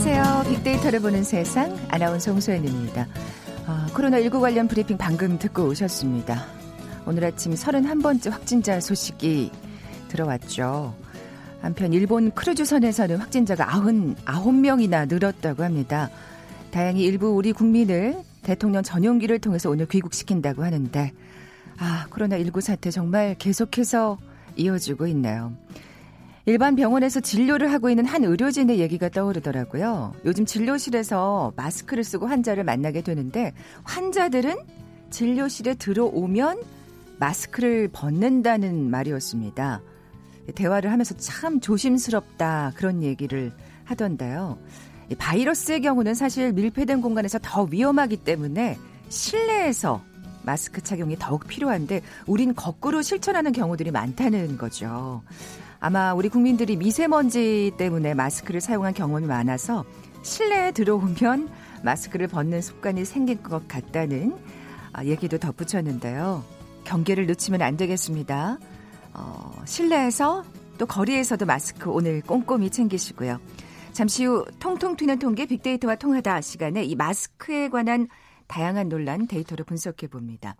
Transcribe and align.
안녕하세요. 0.00 0.54
빅데이터를 0.54 1.00
보는 1.00 1.24
세상 1.24 1.76
아나운서 1.88 2.30
홍소연입니다. 2.30 3.08
아, 3.66 3.88
코로나19 3.90 4.40
관련 4.40 4.68
브리핑 4.68 4.96
방금 4.96 5.40
듣고 5.40 5.64
오셨습니다. 5.64 6.46
오늘 7.04 7.24
아침 7.24 7.52
31번째 7.52 8.30
확진자 8.30 8.78
소식이 8.78 9.50
들어왔죠. 10.06 10.94
한편 11.60 11.92
일본 11.92 12.30
크루즈선에서는 12.30 13.16
확진자가 13.16 13.66
99명이나 13.66 15.08
늘었다고 15.08 15.64
합니다. 15.64 16.10
다행히 16.70 17.02
일부 17.02 17.30
우리 17.30 17.52
국민을 17.52 18.22
대통령 18.42 18.84
전용기를 18.84 19.40
통해서 19.40 19.68
오늘 19.68 19.86
귀국시킨다고 19.86 20.62
하는데 20.62 21.12
아, 21.76 22.06
코로나19 22.10 22.60
사태 22.60 22.92
정말 22.92 23.34
계속해서 23.36 24.16
이어지고 24.54 25.08
있네요. 25.08 25.52
일반 26.48 26.76
병원에서 26.76 27.20
진료를 27.20 27.70
하고 27.70 27.90
있는 27.90 28.06
한 28.06 28.24
의료진의 28.24 28.78
얘기가 28.78 29.10
떠오르더라고요. 29.10 30.14
요즘 30.24 30.46
진료실에서 30.46 31.52
마스크를 31.56 32.02
쓰고 32.02 32.26
환자를 32.26 32.64
만나게 32.64 33.02
되는데 33.02 33.52
환자들은 33.84 34.56
진료실에 35.10 35.74
들어오면 35.74 36.62
마스크를 37.18 37.90
벗는다는 37.92 38.88
말이었습니다. 38.88 39.82
대화를 40.54 40.90
하면서 40.90 41.14
참 41.18 41.60
조심스럽다 41.60 42.72
그런 42.76 43.02
얘기를 43.02 43.52
하던데요. 43.84 44.58
바이러스의 45.18 45.82
경우는 45.82 46.14
사실 46.14 46.54
밀폐된 46.54 47.02
공간에서 47.02 47.38
더 47.42 47.64
위험하기 47.64 48.24
때문에 48.24 48.78
실내에서 49.10 50.02
마스크 50.44 50.80
착용이 50.80 51.16
더욱 51.18 51.46
필요한데 51.46 52.00
우린 52.26 52.54
거꾸로 52.54 53.02
실천하는 53.02 53.52
경우들이 53.52 53.90
많다는 53.90 54.56
거죠. 54.56 55.20
아마 55.80 56.12
우리 56.12 56.28
국민들이 56.28 56.76
미세먼지 56.76 57.72
때문에 57.76 58.14
마스크를 58.14 58.60
사용한 58.60 58.94
경험이 58.94 59.26
많아서 59.26 59.84
실내에 60.22 60.72
들어오면 60.72 61.48
마스크를 61.84 62.26
벗는 62.26 62.60
습관이 62.60 63.04
생긴 63.04 63.42
것 63.42 63.68
같다는 63.68 64.36
아, 64.92 65.04
얘기도 65.04 65.38
덧붙였는데요. 65.38 66.44
경계를 66.84 67.26
놓치면 67.26 67.62
안 67.62 67.76
되겠습니다. 67.76 68.58
어, 69.14 69.62
실내에서 69.64 70.44
또 70.78 70.86
거리에서도 70.86 71.44
마스크 71.46 71.90
오늘 71.90 72.20
꼼꼼히 72.22 72.70
챙기시고요. 72.70 73.38
잠시 73.92 74.24
후 74.24 74.44
통통 74.58 74.96
튀는 74.96 75.18
통계 75.18 75.46
빅데이터와 75.46 75.96
통하다 75.96 76.40
시간에 76.40 76.84
이 76.84 76.94
마스크에 76.94 77.68
관한 77.68 78.08
다양한 78.46 78.88
논란 78.88 79.26
데이터로 79.26 79.64
분석해 79.64 80.06
봅니다. 80.08 80.56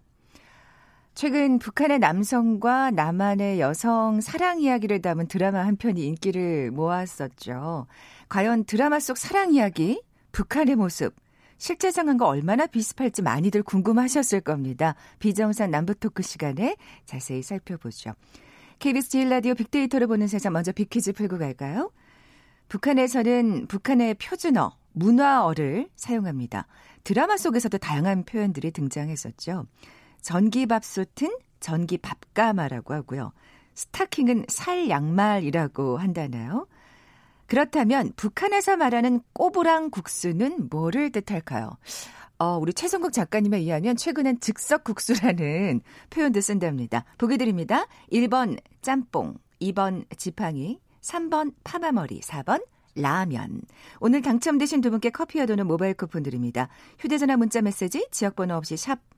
최근 1.19 1.59
북한의 1.59 1.99
남성과 1.99 2.93
남한의 2.93 3.59
여성 3.59 4.21
사랑 4.21 4.61
이야기를 4.61 5.03
담은 5.03 5.27
드라마 5.27 5.67
한 5.67 5.75
편이 5.75 6.01
인기를 6.07 6.71
모았었죠. 6.71 7.89
과연 8.29 8.63
드라마 8.67 9.01
속 9.01 9.19
사랑 9.19 9.53
이야기, 9.53 10.01
북한의 10.31 10.77
모습, 10.77 11.17
실제 11.57 11.91
상황과 11.91 12.29
얼마나 12.29 12.69
비슷할지 12.69 13.23
많이들 13.23 13.65
궁금하셨을 13.65 14.43
겁니다. 14.43 14.95
비정상 15.19 15.73
남북 15.73 15.99
토크 15.99 16.23
시간에 16.23 16.77
자세히 17.05 17.43
살펴보죠. 17.43 18.13
KBS 18.79 19.09
제일 19.09 19.29
라디오 19.29 19.55
빅데이터를 19.55 20.07
보는 20.07 20.29
세상 20.29 20.53
먼저 20.53 20.71
빅퀴즈 20.71 21.15
풀고 21.15 21.39
갈까요? 21.39 21.91
북한에서는 22.69 23.67
북한의 23.67 24.15
표준어, 24.15 24.77
문화어를 24.93 25.89
사용합니다. 25.97 26.69
드라마 27.03 27.37
속에서도 27.37 27.77
다양한 27.79 28.23
표현들이 28.25 28.71
등장했었죠. 28.71 29.67
전기밥솥은 30.23 31.31
전기밥가마라고 31.61 32.95
하고요. 32.95 33.33
스타킹은 33.75 34.47
살 34.49 34.89
양말이라고 34.89 35.99
한다나요? 35.99 36.67
그렇다면 37.47 38.13
북한에서 38.17 38.77
말하는 38.77 39.21
꼬부랑 39.33 39.91
국수는 39.91 40.69
뭐를 40.71 41.11
뜻할까요? 41.11 41.71
어, 42.39 42.59
우리 42.61 42.73
최성국 42.73 43.13
작가님에 43.13 43.59
의하면 43.59 43.97
최근엔 43.97 44.41
즉석 44.41 44.85
국수라는 44.85 45.81
표현도 46.11 46.41
쓴답니다. 46.41 47.05
보기 47.17 47.39
드립니다. 47.39 47.87
1번 48.13 48.59
짬뽕, 48.81 49.39
2번 49.61 50.05
지팡이, 50.17 50.79
3번 51.01 51.55
파마머리, 51.65 52.21
4번 52.21 52.65
라면. 52.95 53.63
오늘 54.01 54.23
당첨되신 54.23 54.81
두 54.81 54.91
분께 54.91 55.11
커피와 55.11 55.47
도는 55.47 55.67
모바일 55.67 55.95
쿠폰 55.95 56.23
드립니다. 56.23 56.69
휴대전화 56.99 57.37
문자 57.37 57.63
메시지 57.63 58.07
지역번호 58.11 58.55
없이 58.57 58.77
샵 58.77 58.99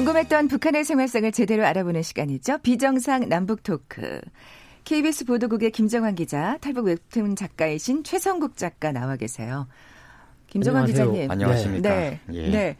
궁금했던 0.00 0.48
북한의 0.48 0.84
생활상을 0.84 1.32
제대로 1.32 1.64
알아보는 1.64 2.02
시간이죠. 2.02 2.58
비정상 2.58 3.30
남북 3.30 3.62
토크. 3.62 4.20
KBS 4.84 5.24
보도국의 5.24 5.70
김정환 5.70 6.14
기자, 6.14 6.58
탈북 6.60 6.84
웹툰 6.84 7.34
작가이신 7.34 8.04
최성국 8.04 8.58
작가 8.58 8.92
나와 8.92 9.16
계세요. 9.16 9.66
김정환 10.48 10.82
안녕하세요. 10.82 11.12
기자님. 11.12 11.30
안녕하십니까. 11.30 11.88
네. 11.88 12.20
예. 12.34 12.48
네. 12.50 12.76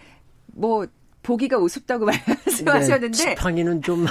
뭐 0.49 0.87
보기가 1.23 1.57
우습다고 1.57 2.05
말씀하셨는데 2.47 3.09
네, 3.09 3.35
지팡이는 3.35 3.81
좀 3.81 4.07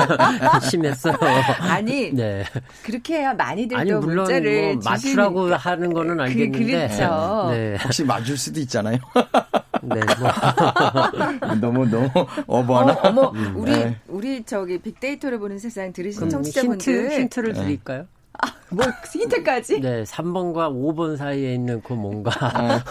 심했어요. 0.70 1.16
아니 1.62 2.12
네. 2.14 2.44
그렇게 2.84 3.16
해야 3.18 3.34
많이들 3.34 3.76
아니 3.76 3.90
또 3.90 3.98
물론 3.98 4.22
문자를 4.24 4.74
뭐 4.76 4.82
맞추라고. 4.84 5.52
하는 5.52 5.92
거는 5.92 6.16
그- 6.18 6.22
알겠는데. 6.22 6.64
그 6.64 6.72
렇죠. 7.02 7.48
네. 7.50 7.76
혹시 7.82 8.04
맞을 8.04 8.36
수도 8.38 8.60
있잖아요. 8.60 8.98
네. 9.88 10.00
뭐. 10.18 10.28
너무 11.60 11.86
너무 11.86 12.08
어버하나? 12.46 12.92
어, 12.92 13.08
어머 13.08 13.32
우리 13.56 13.70
네. 13.70 13.96
우리 14.08 14.42
저기 14.44 14.78
빅데이터를 14.78 15.38
보는 15.38 15.58
세상 15.58 15.92
들으신 15.92 16.28
그럼 16.28 16.44
힌트 16.44 16.52
청취자분들 16.52 17.20
힌트 17.20 17.40
를 17.40 17.52
드릴까요? 17.52 18.06
뭐 18.70 18.84
힌트까지 19.12 19.80
네, 19.80 20.02
3번과 20.04 20.70
5번 20.70 21.16
사이에 21.16 21.54
있는 21.54 21.80
그 21.82 21.92
뭔가 21.92 22.30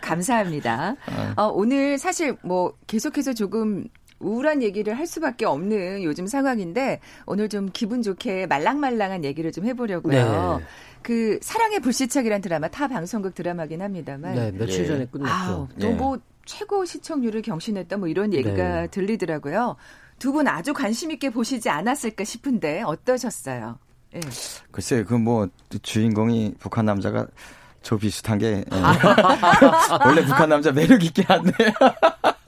감사합니다. 0.00 0.96
어, 1.36 1.46
오늘 1.46 1.98
사실 1.98 2.36
뭐 2.42 2.74
계속해서 2.86 3.34
조금 3.34 3.84
우울한 4.20 4.62
얘기를 4.62 4.96
할 4.96 5.06
수밖에 5.06 5.44
없는 5.44 6.02
요즘 6.02 6.26
상황인데 6.26 7.00
오늘 7.26 7.48
좀 7.48 7.68
기분 7.72 8.02
좋게 8.02 8.46
말랑말랑한 8.46 9.24
얘기를 9.24 9.52
좀 9.52 9.66
해보려고요. 9.66 10.58
네. 10.58 10.64
그 11.04 11.38
사랑의 11.42 11.80
불시착이란 11.80 12.40
드라마 12.40 12.66
타 12.68 12.88
방송국 12.88 13.34
드라마긴 13.34 13.82
합니다만 13.82 14.34
네, 14.34 14.50
며칠 14.52 14.82
예. 14.84 14.86
전에 14.88 15.06
끝났죠. 15.06 15.68
또뭐 15.80 16.18
최고 16.46 16.84
시청률을 16.84 17.42
경신했다 17.42 17.98
뭐 17.98 18.08
이런 18.08 18.32
얘기가 18.32 18.80
네. 18.82 18.86
들리더라고요. 18.88 19.76
두 20.18 20.32
분 20.32 20.48
아주 20.48 20.72
관심 20.72 21.10
있게 21.10 21.28
보시지 21.30 21.68
않았을까 21.68 22.24
싶은데 22.24 22.82
어떠셨어요? 22.82 23.78
예. 24.14 24.20
글쎄요, 24.70 25.04
그뭐 25.04 25.48
주인공이 25.82 26.54
북한 26.58 26.86
남자가 26.86 27.26
저 27.82 27.96
비슷한 27.98 28.38
게 28.38 28.64
예. 28.64 28.64
아. 28.70 29.98
원래 30.08 30.24
북한 30.24 30.48
남자 30.48 30.72
매력 30.72 31.04
있긴 31.04 31.24
한데 31.28 31.52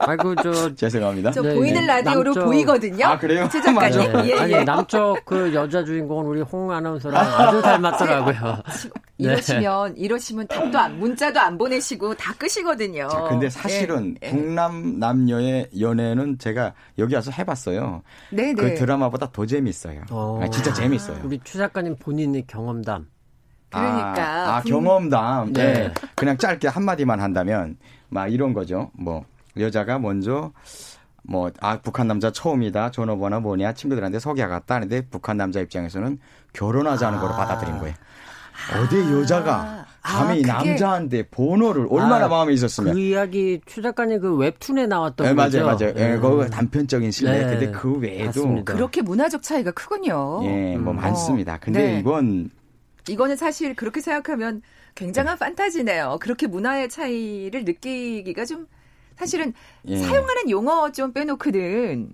아이고 0.07 0.35
저 0.35 0.73
죄송합니다. 0.75 1.31
저 1.31 1.41
네, 1.41 1.53
보이는 1.53 1.81
네. 1.81 1.87
라디오로 1.87 2.33
남쪽- 2.33 2.45
보이거든요. 2.45 3.05
아, 3.05 3.17
그래요? 3.17 3.47
최 3.51 3.61
작가님. 3.61 3.75
맞아. 3.75 4.21
네. 4.23 4.29
예, 4.29 4.39
아니 4.39 4.53
예. 4.53 4.63
남쪽 4.63 5.23
그 5.25 5.53
여자 5.53 5.83
주인공은 5.83 6.25
우리 6.25 6.41
홍 6.41 6.71
아나운서랑 6.71 7.25
아주 7.25 7.61
닮았더라고요. 7.61 8.63
네. 8.63 8.89
이러시면 9.17 9.97
이러시면 9.97 10.47
답도 10.47 10.77
안 10.79 10.99
문자도 10.99 11.39
안 11.39 11.57
보내시고 11.57 12.15
다 12.15 12.33
끄시거든요. 12.37 13.07
자, 13.09 13.21
근데 13.23 13.49
사실은 13.49 14.15
예, 14.23 14.27
예. 14.27 14.31
북남 14.31 14.99
남녀의 14.99 15.69
연애는 15.79 16.37
제가 16.39 16.73
여기 16.99 17.15
와서 17.15 17.31
해봤어요. 17.31 18.01
네네. 18.31 18.53
그 18.53 18.75
드라마보다 18.75 19.29
더 19.31 19.45
재밌어요. 19.45 20.01
어. 20.11 20.39
아, 20.41 20.49
진짜 20.49 20.71
재밌어요. 20.73 21.19
우리 21.23 21.39
추 21.43 21.57
작가님 21.57 21.97
본인의 21.97 22.45
경험담. 22.47 23.07
그러니까 23.69 24.23
아, 24.23 24.55
아, 24.57 24.61
분- 24.61 24.71
경험담. 24.71 25.51
네. 25.53 25.73
네. 25.73 25.93
그냥 26.15 26.37
짧게 26.37 26.69
한 26.69 26.85
마디만 26.85 27.19
한다면 27.19 27.77
막 28.07 28.31
이런 28.31 28.53
거죠. 28.53 28.91
뭐 28.93 29.25
여자가 29.59 29.99
먼저 29.99 30.51
뭐 31.23 31.49
아 31.59 31.79
북한 31.81 32.07
남자 32.07 32.31
처음이다. 32.31 32.91
전화번호 32.91 33.39
뭐냐 33.41 33.73
친구들한테 33.73 34.19
소개하갔다 34.19 34.75
하는데 34.75 35.01
북한 35.09 35.35
남자 35.37 35.59
입장에서는 35.59 36.19
결혼하자는 36.53 37.17
아. 37.17 37.21
거로 37.21 37.33
받아들인 37.35 37.77
거예요. 37.79 37.95
어디 38.81 38.97
여자가 39.13 39.85
감히 40.01 40.41
아, 40.49 40.57
그게- 40.59 40.69
남자한테 40.71 41.23
번호를 41.29 41.87
얼마나 41.89 42.25
아, 42.25 42.27
마음에 42.29 42.53
있었으면. 42.53 42.93
그 42.93 42.99
이야기 42.99 43.59
최 43.65 43.81
작가님 43.81 44.19
그 44.21 44.35
웹툰에 44.37 44.87
나왔던 44.87 45.27
네, 45.27 45.33
거죠. 45.35 45.63
맞아요, 45.65 45.77
맞아요. 45.77 45.93
예, 45.97 46.09
네. 46.11 46.15
그거 46.15 46.45
단편적인 46.47 47.11
실내. 47.11 47.39
네, 47.45 47.45
근데 47.51 47.71
그 47.71 47.91
외에도 47.97 48.25
맞습니다. 48.25 48.73
그렇게 48.73 49.01
문화적 49.01 49.43
차이가 49.43 49.71
크군요. 49.71 50.39
예, 50.45 50.77
뭐 50.77 50.93
음. 50.93 50.95
많습니다. 50.95 51.57
근데 51.59 51.79
네. 51.93 51.99
이건 51.99 52.49
이거는 53.09 53.35
사실 53.35 53.75
그렇게 53.75 53.99
생각하면 54.01 54.61
굉장한 54.95 55.37
판타지네요. 55.37 56.17
그렇게 56.21 56.47
문화의 56.47 56.89
차이를 56.89 57.63
느끼기가 57.65 58.45
좀 58.45 58.65
사실은 59.17 59.53
예. 59.87 59.97
사용하는 59.97 60.49
용어 60.49 60.91
좀 60.91 61.11
빼놓고는 61.13 62.09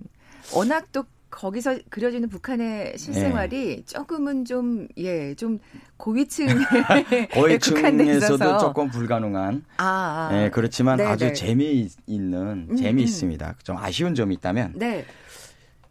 워낙 0.54 0.86
또 0.92 1.04
거기서 1.30 1.78
그려지는 1.90 2.28
북한의 2.28 2.96
실생활이 2.96 3.82
조금은 3.86 4.44
좀, 4.44 4.86
예, 4.98 5.34
좀 5.34 5.58
고위층에 5.96 6.46
고위층에서도. 7.34 8.58
조금 8.58 8.88
불가능한. 8.88 9.64
아, 9.78 10.28
아. 10.30 10.30
예, 10.32 10.50
그렇지만 10.50 10.98
네, 10.98 11.04
아주 11.04 11.26
네. 11.26 11.32
재미있는, 11.32 12.68
음, 12.70 12.76
재미있습니다. 12.76 13.56
좀 13.64 13.76
아쉬운 13.76 14.14
점이 14.14 14.34
있다면 14.36 14.74
네. 14.76 15.04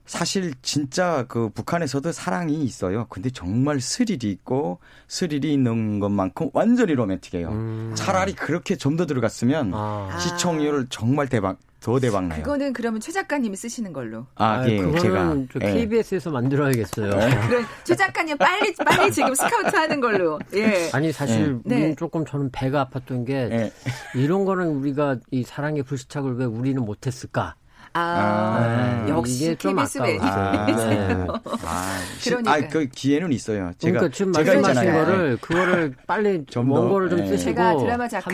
사실 0.06 0.54
진짜 0.62 1.26
그 1.28 1.50
북한에서도 1.50 2.12
사랑이 2.12 2.62
있어요. 2.64 3.06
근데 3.10 3.30
정말 3.30 3.80
스릴이 3.80 4.30
있고 4.32 4.80
스릴이 5.08 5.54
있는 5.54 6.00
것만큼 6.00 6.50
완전히 6.54 6.94
로맨틱해요. 6.96 7.50
음. 7.50 7.92
차라리 7.96 8.34
그렇게 8.34 8.76
좀 8.76 8.94
더 8.94 9.08
들어갔으면 9.08 9.72
아. 9.74 10.16
시청률 10.20 10.86
정말 10.90 11.28
대박, 11.28 11.58
더 11.80 12.00
대박 12.00 12.28
나요. 12.28 12.44
그거는 12.44 12.72
그러면 12.74 13.02
최 13.02 13.12
작가님이 13.12 13.56
쓰시는 13.58 13.92
걸로. 13.92 14.28
아, 14.36 14.60
아, 14.60 14.70
예, 14.70 14.78
그거는 14.78 15.00
제가 15.02 15.36
저 15.52 15.68
예. 15.68 15.74
KBS에서 15.74 16.30
만들어야겠어요. 16.30 17.10
그런 17.50 17.66
최 17.84 17.96
작가님 17.96 18.38
빨리 18.38 18.72
빨리 18.76 19.12
지금 19.12 19.34
스카우트 19.34 19.76
하는 19.76 20.00
걸로. 20.00 20.38
예. 20.54 20.92
아니 20.94 21.12
사실 21.12 21.60
네. 21.66 21.76
우리는 21.76 21.96
조금 21.96 22.24
저는 22.24 22.52
배가 22.52 22.88
아팠던 22.92 23.26
게 23.26 23.34
예. 23.52 23.74
이런 24.14 24.46
거는 24.46 24.68
우리가 24.68 25.18
이 25.32 25.42
사랑의 25.44 25.82
불시착을 25.82 26.36
왜 26.36 26.46
우리는 26.46 26.80
못했을까? 26.86 27.56
아, 27.96 29.04
아, 29.06 29.06
역시 29.08 29.44
이게 29.46 29.56
좀 29.56 29.76
KBS 29.76 30.00
왜 30.00 30.18
아까워요. 30.20 30.66
네. 30.66 31.28
아, 31.66 32.00
시- 32.18 32.30
그러니까. 32.32 32.52
아, 32.54 32.68
그 32.68 32.86
기회는 32.88 33.32
있어요. 33.32 33.72
제가 33.78 34.00
그러니까 34.00 34.10
지금 34.16 34.34
제가 34.34 34.54
말씀하신 34.54 34.82
있잖아요. 34.84 35.06
거를 35.06 35.38
그거를 35.38 35.96
빨리 36.08 36.46
좀 36.48 36.70
더, 36.70 36.74
원고를 36.74 37.10
좀 37.10 37.20
예. 37.20 37.28
쓰시고 37.28 37.44
제가 37.52 37.78
드라마 37.78 38.08
작가 38.08 38.32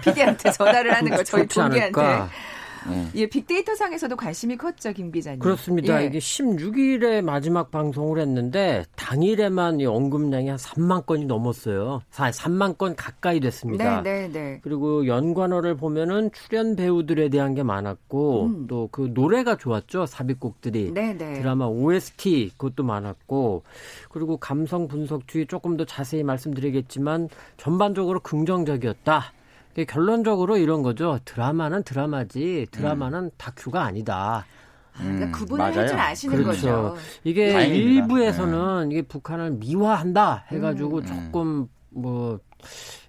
PD한테 0.00 0.50
전화를 0.52 0.92
하는 0.94 1.10
거 1.16 1.22
저희 1.22 1.46
동기한테. 1.46 1.92
않을까. 2.86 3.10
예, 3.14 3.26
빅데이터 3.26 3.74
상에서도 3.74 4.16
관심이 4.16 4.56
컸죠, 4.56 4.92
김 4.92 5.10
기자님. 5.10 5.40
그렇습니다. 5.40 6.02
예. 6.02 6.06
이게 6.06 6.18
16일에 6.18 7.22
마지막 7.22 7.70
방송을 7.70 8.20
했는데 8.20 8.84
당일에만 8.96 9.80
이 9.80 9.86
언급량이 9.86 10.48
한 10.48 10.58
3만 10.58 11.06
건이 11.06 11.26
넘었어요. 11.26 12.02
3만 12.10 12.78
건 12.78 12.96
가까이 12.96 13.40
됐습니다. 13.40 14.02
네, 14.02 14.28
네, 14.28 14.32
네. 14.32 14.60
그리고 14.62 15.06
연관어를 15.06 15.76
보면은 15.76 16.30
출연 16.32 16.76
배우들에 16.76 17.28
대한 17.28 17.54
게 17.54 17.62
많았고 17.62 18.44
음. 18.44 18.66
또그 18.66 19.10
노래가 19.14 19.56
좋았죠 19.56 20.06
삽입곡들이 20.06 20.92
네, 20.92 21.14
네. 21.14 21.40
드라마 21.40 21.66
OST 21.66 22.52
그것도 22.56 22.82
많았고 22.84 23.62
그리고 24.10 24.36
감성 24.36 24.88
분석주의 24.88 25.46
조금 25.46 25.76
더 25.76 25.84
자세히 25.84 26.22
말씀드리겠지만 26.22 27.28
전반적으로 27.56 28.20
긍정적이었다. 28.20 29.32
결론적으로 29.84 30.56
이런 30.56 30.82
거죠. 30.82 31.18
드라마는 31.24 31.82
드라마지 31.82 32.66
드라마는 32.70 33.30
다큐가 33.36 33.82
아니다. 33.84 34.46
그러니까 34.96 35.26
음, 35.26 35.32
구분을 35.32 35.64
할 35.64 35.86
줄. 35.86 35.98
아시는 35.98 36.36
그렇죠. 36.42 36.60
거죠. 36.60 36.96
이게 37.24 37.52
다행입니다. 37.52 37.90
일부에서는 37.90 38.90
이게 38.92 39.02
북한을 39.02 39.50
미화한다 39.52 40.46
해가지고 40.48 40.98
음. 40.98 41.04
조금 41.06 41.68
뭐 41.90 42.38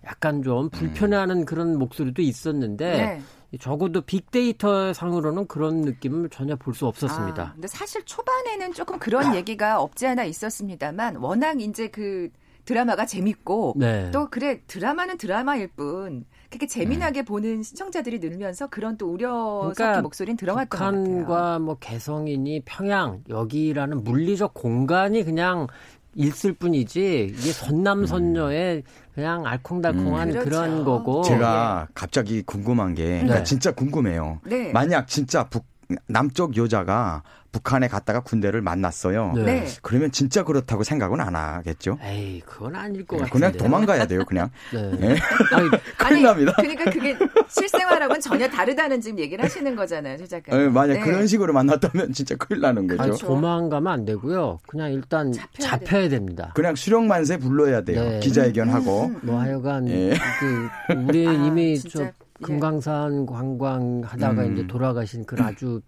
약간 0.06 0.44
좀 0.44 0.70
불편해하는 0.70 1.46
그런 1.46 1.78
목소리도 1.80 2.22
있었는데 2.22 2.92
네. 2.98 3.22
적어도 3.60 4.02
빅데이터 4.02 4.92
상으로는 4.94 5.48
그런 5.48 5.82
느낌을 5.82 6.30
전혀 6.30 6.56
볼 6.58 6.74
수 6.74 6.86
없었습니다. 6.86 7.44
아, 7.44 7.52
근데 7.54 7.68
사실 7.68 8.04
초반에는 8.04 8.74
조금 8.74 9.00
그런 9.00 9.34
얘기가 9.36 9.80
없지 9.82 10.08
않아 10.08 10.26
있었습니다만 10.26 11.16
워낙 11.18 11.60
이제 11.62 11.88
그 11.88 12.30
드라마가 12.66 13.06
재밌고 13.06 13.76
네. 13.78 14.12
또 14.12 14.28
그래 14.30 14.60
드라마는 14.68 15.18
드라마일 15.18 15.70
뿐 15.70 16.26
그렇게 16.50 16.68
재미나게 16.68 17.24
보는 17.24 17.64
시청자들이 17.64 18.20
늘면서 18.20 18.68
그런 18.68 18.98
또 18.98 19.12
우려 19.12 19.64
섞인 19.64 19.74
그러니까 19.76 20.02
목소리는 20.02 20.38
들어갔던 20.38 20.70
것 20.70 20.78
같아요. 20.78 21.04
북한과 21.04 21.60
뭐 21.60 21.78
개성이니 21.80 22.62
평양 22.66 23.22
여기라는 23.30 24.04
물리적 24.04 24.54
공간이 24.54 25.24
그냥 25.24 25.68
있을 26.16 26.54
뿐이지 26.54 27.34
이게 27.38 27.52
선남선녀의 27.52 28.84
그냥 29.14 29.46
알콩달콩한 29.46 30.30
음. 30.30 30.40
그런 30.40 30.70
그렇죠. 30.70 30.86
거고 30.86 31.22
제가 31.24 31.88
갑자기 31.94 32.42
궁금한 32.42 32.96
게 32.96 33.06
그러니까 33.06 33.38
네. 33.38 33.44
진짜 33.44 33.72
궁금해요. 33.72 34.40
네. 34.46 34.72
만약 34.72 35.08
진짜 35.08 35.44
북 35.44 35.66
남쪽 36.08 36.58
여자가 36.58 37.24
북한에 37.52 37.88
갔다가 37.88 38.20
군대를 38.20 38.62
만났어요. 38.62 39.34
네. 39.34 39.44
네. 39.44 39.68
그러면 39.82 40.12
진짜 40.12 40.44
그렇다고 40.44 40.84
생각은 40.84 41.20
안 41.22 41.36
하겠죠? 41.36 41.98
에이 42.04 42.42
그건 42.46 42.76
아닐 42.76 43.06
것 43.06 43.18
같은데 43.18 43.32
그냥 43.32 43.52
도망가야 43.54 44.06
돼요, 44.06 44.24
그냥. 44.28 44.50
네. 44.74 44.92
예? 45.02 45.18
아니, 45.56 45.70
큰일 45.98 46.24
납니다. 46.24 46.54
그러니까 46.58 46.92
그게 46.92 47.18
실생활하고는 47.48 48.22
전혀 48.22 48.48
다르다는 48.48 49.02
지금 49.02 49.18
얘기를 49.20 49.44
하시는 49.44 49.76
거잖아요, 49.76 50.18
조 50.18 50.28
작가. 50.28 50.60
예, 50.60 50.68
만약 50.68 51.02
그런 51.02 51.26
식으로 51.26 51.54
만났다면 51.54 52.14
진짜 52.14 52.36
큰일 52.36 52.62
나는 52.62 52.86
거죠. 52.88 53.02
아니. 53.02 53.18
도망가면 53.18 53.92
안 53.92 54.06
되고요. 54.06 54.60
그냥 54.68 54.92
일단 54.92 55.32
잡혀야 55.32 55.70
잡혀야, 55.70 56.10
됩니다. 56.10 56.52
그냥 56.54 56.76
수령만세 56.76 57.38
불러야 57.38 57.82
돼요. 57.82 58.04
네. 58.04 58.20
기자회견하고. 58.20 59.12
뭐 59.24 59.40
하여간 59.40 59.88
예. 59.88 60.14
그 60.40 60.94
우리 60.96 61.28
아, 61.28 61.32
이미 61.32 61.80
진짜, 61.80 62.00
저 62.00 62.04
예. 62.06 62.12
금강산 62.42 63.26
관광하다가 63.26 64.44
음. 64.46 64.54
이제 64.54 64.68
돌아가신 64.68 65.26
그런 65.26 65.48
아주 65.48 65.82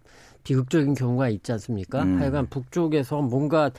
비극적인 0.44 0.94
경우가 0.94 1.28
있지 1.28 1.52
않습니까? 1.52 2.02
음. 2.02 2.18
하여간 2.20 2.48
북쪽에서 2.48 3.20
뭔가 3.22 3.70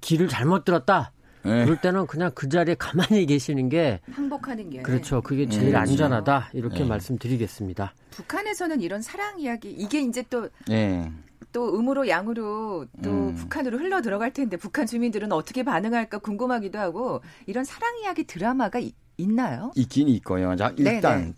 길을 0.00 0.28
잘못 0.28 0.64
들었다. 0.64 1.12
예. 1.46 1.64
그럴 1.64 1.80
때는 1.80 2.06
그냥 2.06 2.30
그 2.34 2.48
자리에 2.50 2.74
가만히 2.74 3.24
계시는 3.24 3.70
게 3.70 4.00
항복하는 4.12 4.68
게 4.68 4.82
그렇죠. 4.82 5.22
그게 5.22 5.48
제일 5.48 5.74
음. 5.74 5.80
안전하다. 5.80 6.50
이렇게 6.52 6.80
예. 6.80 6.84
말씀드리겠습니다. 6.84 7.94
북한에서는 8.10 8.80
이런 8.82 9.00
사랑 9.00 9.40
이야기 9.40 9.70
이게 9.70 10.02
이제 10.02 10.22
또 10.28 10.48
예. 10.70 11.10
또 11.52 11.74
음으로 11.76 12.08
양으로 12.08 12.86
또 13.02 13.10
음. 13.10 13.34
북한으로 13.34 13.78
흘러 13.78 14.02
들어갈 14.02 14.32
텐데 14.34 14.56
북한 14.58 14.86
주민들은 14.86 15.32
어떻게 15.32 15.62
반응할까 15.62 16.18
궁금하기도 16.18 16.78
하고 16.78 17.22
이런 17.46 17.64
사랑 17.64 17.98
이야기 18.02 18.24
드라마가 18.24 18.78
이- 18.78 18.92
있나요? 19.16 19.72
있긴 19.74 20.08
있고요. 20.08 20.54
자, 20.56 20.72
네, 20.76 20.96
일단 20.96 21.24
네. 21.24 21.34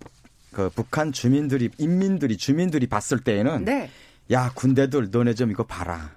그 0.52 0.70
북한 0.74 1.12
주민들이 1.12 1.70
인민들이 1.78 2.36
주민들이 2.36 2.86
봤을 2.86 3.18
때에는 3.18 3.64
네. 3.64 3.90
야 4.30 4.50
군대들 4.54 5.08
너네 5.10 5.34
좀 5.34 5.50
이거 5.50 5.64
봐라. 5.64 6.10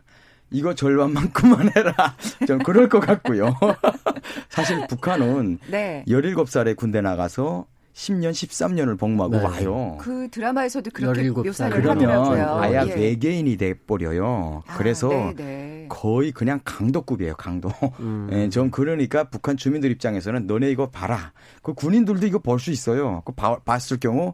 이거 0.51 0.75
절반만큼만 0.75 1.71
해라. 1.75 2.15
좀 2.47 2.59
그럴 2.59 2.87
것 2.87 2.99
같고요. 2.99 3.55
사실 4.49 4.85
북한은 4.87 5.57
네. 5.67 6.03
17살에 6.07 6.75
군대 6.75 7.01
나가서 7.01 7.65
10년, 7.93 8.31
13년을 8.31 8.99
복무하고 8.99 9.37
네. 9.37 9.43
와요. 9.43 9.97
그 10.01 10.27
드라마에서도 10.29 10.91
그렇게 10.93 11.23
17살. 11.29 11.45
묘사를 11.45 11.81
그러면 11.81 12.09
하더라고요. 12.09 12.59
아야 12.59 12.85
예. 12.87 12.93
외계인이 12.93 13.55
돼 13.57 13.73
버려요. 13.73 14.63
아, 14.67 14.77
그래서 14.77 15.07
네, 15.07 15.33
네. 15.35 15.54
거의 15.89 16.31
그냥 16.31 16.59
강도급이에요, 16.65 17.35
강도. 17.35 17.69
음. 17.99 18.27
예, 18.33 18.49
좀 18.49 18.69
그러니까 18.71 19.25
북한 19.25 19.57
주민들 19.57 19.91
입장에서는 19.91 20.47
너네 20.47 20.69
이거 20.71 20.89
봐라. 20.89 21.31
그 21.61 21.73
군인들도 21.73 22.25
이거 22.27 22.39
볼 22.39 22.59
수 22.59 22.71
있어요. 22.71 23.21
그 23.25 23.33
봐- 23.33 23.59
봤을 23.59 23.97
경우 23.99 24.33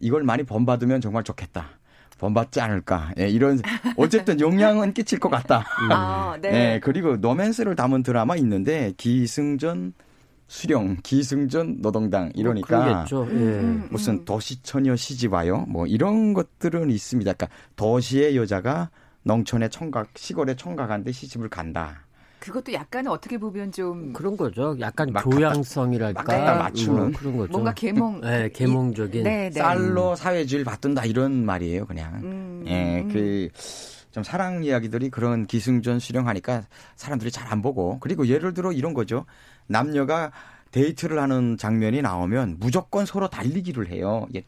이걸 0.00 0.22
많이 0.22 0.42
본받으면 0.42 1.00
정말 1.00 1.24
좋겠다. 1.24 1.66
본받지 2.18 2.60
않을까. 2.60 3.12
예, 3.18 3.28
이런 3.28 3.60
어쨌든 3.96 4.40
영향은 4.40 4.92
끼칠 4.92 5.20
것 5.20 5.28
같다. 5.28 5.64
아, 5.90 6.36
네. 6.42 6.74
예, 6.74 6.80
그리고 6.82 7.16
노맨스를 7.16 7.76
담은 7.76 8.02
드라마 8.02 8.34
있는데 8.36 8.92
기승전 8.96 9.92
수령, 10.50 10.96
기승전 11.02 11.82
노동당 11.82 12.32
이러니까 12.34 12.84
그러겠죠. 12.84 13.26
예. 13.30 13.34
음, 13.34 13.86
무슨 13.90 14.24
도시처녀 14.24 14.96
시집 14.96 15.32
와요. 15.34 15.64
뭐 15.68 15.86
이런 15.86 16.32
것들은 16.34 16.90
있습니다. 16.90 17.32
그러니까 17.34 17.48
도시의 17.76 18.34
여자가 18.36 18.90
농촌의 19.32 19.68
청각, 19.70 20.08
시골의 20.16 20.56
청각한테 20.56 21.12
시집을 21.12 21.50
간다. 21.50 22.00
그것도 22.40 22.72
약간 22.72 23.06
어떻게 23.08 23.36
보면 23.36 23.70
좀 23.72 24.12
그런 24.12 24.36
거죠. 24.36 24.74
약간 24.80 25.12
막 25.12 25.22
교양성이랄까. 25.22 26.22
막 26.22 26.26
갖다 26.26 26.54
맞추는. 26.54 26.94
뭐 26.94 27.10
그런 27.12 27.36
거죠. 27.36 27.52
뭔가 27.52 27.74
계몽 27.74 28.20
네, 28.22 28.48
계몽적인. 28.52 29.24
네, 29.24 29.50
네. 29.52 29.60
쌀로 29.60 30.14
사회주의를 30.16 30.64
받든다 30.64 31.04
이런 31.04 31.44
말이에요, 31.44 31.84
그냥. 31.86 32.14
음, 32.22 32.64
예, 32.66 33.00
음. 33.00 33.08
그, 33.12 33.48
좀 34.12 34.22
사랑 34.22 34.64
이야기들이 34.64 35.10
그런 35.10 35.46
기승전 35.46 35.98
수령하니까 35.98 36.62
사람들이 36.96 37.30
잘 37.30 37.52
안 37.52 37.60
보고. 37.60 37.98
그리고 38.00 38.26
예를 38.28 38.54
들어 38.54 38.72
이런 38.72 38.94
거죠. 38.94 39.26
남녀가 39.66 40.30
데이트를 40.70 41.18
하는 41.20 41.56
장면이 41.58 42.00
나오면 42.02 42.56
무조건 42.60 43.04
서로 43.04 43.28
달리기를 43.28 43.88
해요. 43.90 44.26
예, 44.34 44.42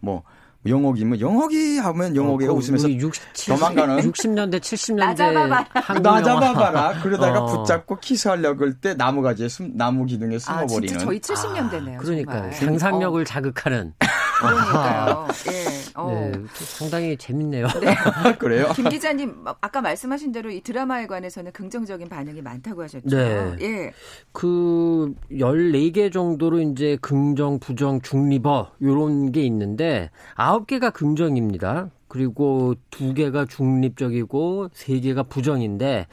뭐, 0.00 0.22
영옥이면 0.66 1.20
영옥이 1.20 1.78
하면 1.78 2.16
영옥이가 2.16 2.52
어, 2.52 2.56
웃으면서 2.56 2.90
60, 2.90 3.22
도망가는 3.48 3.96
60년대 4.10 4.58
70년대 4.60 4.96
나 4.96 5.14
잡아봐라. 5.14 5.66
한국 5.72 6.02
나 6.02 6.10
영화. 6.10 6.22
잡아봐라. 6.24 7.00
그러다가 7.02 7.40
어. 7.40 7.46
붙잡고 7.46 8.00
키스하려고 8.00 8.64
할 8.64 8.74
때 8.80 8.94
나무 8.94 9.22
가지에 9.22 9.48
숨, 9.48 9.76
나무 9.76 10.04
기둥에 10.04 10.36
아, 10.36 10.38
숨어버리는. 10.38 10.88
진짜 10.88 11.04
저희 11.04 11.20
70년대네요. 11.20 11.98
그러니까요. 11.98 12.40
정말. 12.40 12.52
상상력을 12.52 13.20
어, 13.20 13.24
자극하는. 13.24 13.94
그러니까요. 14.38 15.26
예. 15.50 15.68
어. 15.94 16.10
네, 16.10 16.32
상당히 16.54 17.16
재밌네요. 17.16 17.66
그래요? 18.38 18.70
김 18.74 18.88
기자님 18.88 19.44
아까 19.60 19.80
말씀하신 19.80 20.32
대로 20.32 20.50
이 20.50 20.60
드라마에 20.60 21.06
관해서는 21.06 21.52
긍정적인 21.52 22.08
반응이 22.08 22.40
많다고 22.42 22.84
하셨죠. 22.84 23.16
네. 23.16 23.56
예. 23.60 23.92
그 24.32 25.12
14개 25.32 26.12
정도로 26.12 26.60
이제 26.60 26.96
긍정, 27.00 27.58
부정, 27.58 28.00
중립어 28.00 28.72
요런 28.80 29.32
게 29.32 29.42
있는데 29.42 30.10
9개가 30.36 30.92
긍정입니다. 30.92 31.90
그리고 32.06 32.74
2개가 32.90 33.48
중립적이고 33.48 34.68
3개가 34.72 35.28
부정인데 35.28 36.06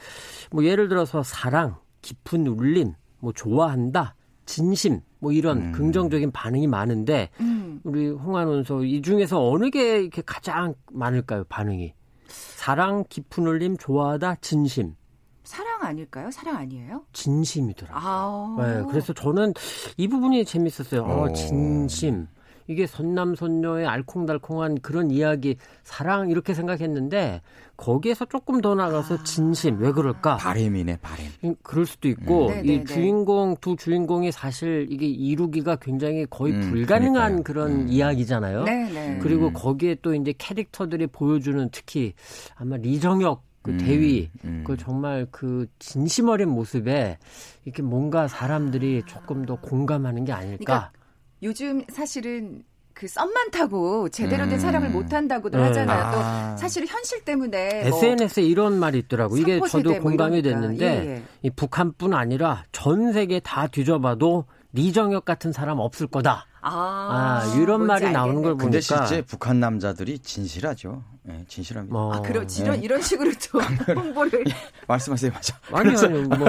뭐 0.50 0.64
예를 0.64 0.88
들어서 0.88 1.22
사랑, 1.22 1.76
깊은 2.02 2.48
울림, 2.48 2.94
뭐 3.18 3.32
좋아한다, 3.32 4.15
진심 4.46 5.00
뭐 5.18 5.32
이런 5.32 5.58
음. 5.58 5.72
긍정적인 5.72 6.30
반응이 6.30 6.66
많은데 6.66 7.30
음. 7.40 7.80
우리 7.84 8.08
홍한원서 8.08 8.84
이 8.84 9.02
중에서 9.02 9.44
어느 9.48 9.70
게 9.70 10.00
이렇게 10.00 10.22
가장 10.24 10.74
많을까요? 10.92 11.44
반응이. 11.48 11.92
사랑, 12.28 13.04
깊은 13.08 13.46
울림, 13.46 13.76
좋아하다, 13.76 14.36
진심. 14.36 14.96
사랑 15.44 15.82
아닐까요? 15.82 16.30
사랑 16.30 16.56
아니에요? 16.56 17.04
진심이더라고요. 17.12 18.00
아. 18.02 18.56
네, 18.58 18.84
그래서 18.88 19.12
저는 19.12 19.52
이 19.96 20.08
부분이 20.08 20.44
재밌었어요. 20.44 21.02
어, 21.02 21.24
오. 21.28 21.32
진심. 21.32 22.26
이게 22.66 22.86
선남선녀의 22.86 23.86
알콩달콩한 23.86 24.80
그런 24.80 25.10
이야기, 25.10 25.56
사랑 25.82 26.30
이렇게 26.30 26.54
생각했는데 26.54 27.42
거기에서 27.76 28.24
조금 28.24 28.60
더 28.60 28.74
나가서 28.74 29.22
진심. 29.22 29.78
왜 29.80 29.92
그럴까? 29.92 30.36
바램이네, 30.36 30.98
바램. 31.02 31.26
음, 31.44 31.54
그럴 31.62 31.86
수도 31.86 32.08
있고 32.08 32.48
음. 32.48 32.62
네, 32.62 32.74
이. 32.74 32.84
주인공 32.84 33.56
두 33.60 33.76
주인공이 33.76 34.32
사실 34.32 34.86
이게 34.90 35.06
이루기가 35.06 35.76
굉장히 35.76 36.26
거의 36.28 36.54
음, 36.54 36.70
불가능한 36.70 37.42
그러니까요. 37.42 37.42
그런 37.42 37.70
음. 37.82 37.88
이야기잖아요. 37.88 38.64
네, 38.64 38.90
네. 38.92 39.18
그리고 39.20 39.48
음. 39.48 39.52
거기에 39.52 39.96
또 40.02 40.14
이제 40.14 40.32
캐릭터들이 40.36 41.06
보여주는 41.08 41.68
특히 41.70 42.14
아마 42.54 42.76
리정혁 42.76 43.44
그 43.62 43.72
음, 43.72 43.78
대위 43.78 44.30
음. 44.44 44.62
그 44.64 44.76
정말 44.76 45.26
그 45.30 45.66
진심 45.80 46.28
어린 46.28 46.48
모습에 46.50 47.18
이렇게 47.64 47.82
뭔가 47.82 48.28
사람들이 48.28 49.02
조금 49.06 49.44
더 49.44 49.56
공감하는 49.56 50.24
게 50.24 50.32
아닐까. 50.32 50.64
그러니까 50.64 50.92
요즘 51.42 51.84
사실은 51.90 52.64
그 52.96 53.06
썸만 53.06 53.50
타고 53.50 54.08
제대로 54.08 54.44
된 54.46 54.54
음. 54.54 54.58
사랑을 54.58 54.88
못 54.88 55.12
한다고들 55.12 55.60
네. 55.60 55.66
하잖아요. 55.66 56.02
아. 56.02 56.54
또 56.54 56.56
사실 56.58 56.86
현실 56.86 57.24
때문에 57.24 57.90
뭐 57.90 57.98
SNS에 57.98 58.42
이런 58.42 58.78
말이 58.78 58.98
있더라고. 59.00 59.36
이게 59.36 59.60
저도 59.68 59.90
뭐 59.90 60.00
공감이 60.00 60.38
이러니까. 60.38 60.60
됐는데 60.60 60.86
예, 60.86 61.10
예. 61.16 61.22
이 61.42 61.50
북한뿐 61.50 62.14
아니라 62.14 62.64
전 62.72 63.12
세계 63.12 63.38
다 63.40 63.66
뒤져봐도 63.66 64.46
리정혁 64.72 65.26
같은 65.26 65.52
사람 65.52 65.78
없을 65.78 66.06
거다. 66.06 66.46
아, 66.62 67.42
아, 67.44 67.56
이런 67.60 67.86
말이 67.86 68.10
나오는 68.10 68.42
걸 68.42 68.52
알겠네. 68.52 68.64
근데 68.64 68.78
보니까 68.78 69.06
실제 69.06 69.22
북한 69.22 69.60
남자들이 69.60 70.18
진실하죠. 70.18 71.04
예, 71.28 71.44
진실합니다. 71.48 71.92
뭐 71.92 72.14
아, 72.14 72.20
그런 72.22 72.46
이런 72.60 72.82
이런 72.82 73.02
식으로 73.02 73.32
또 73.50 73.58
홍보를 73.94 74.44
말씀하세요, 74.86 75.32
맞아. 75.32 75.56
아니 75.72 75.90
아니 75.96 76.22
뭐 76.22 76.46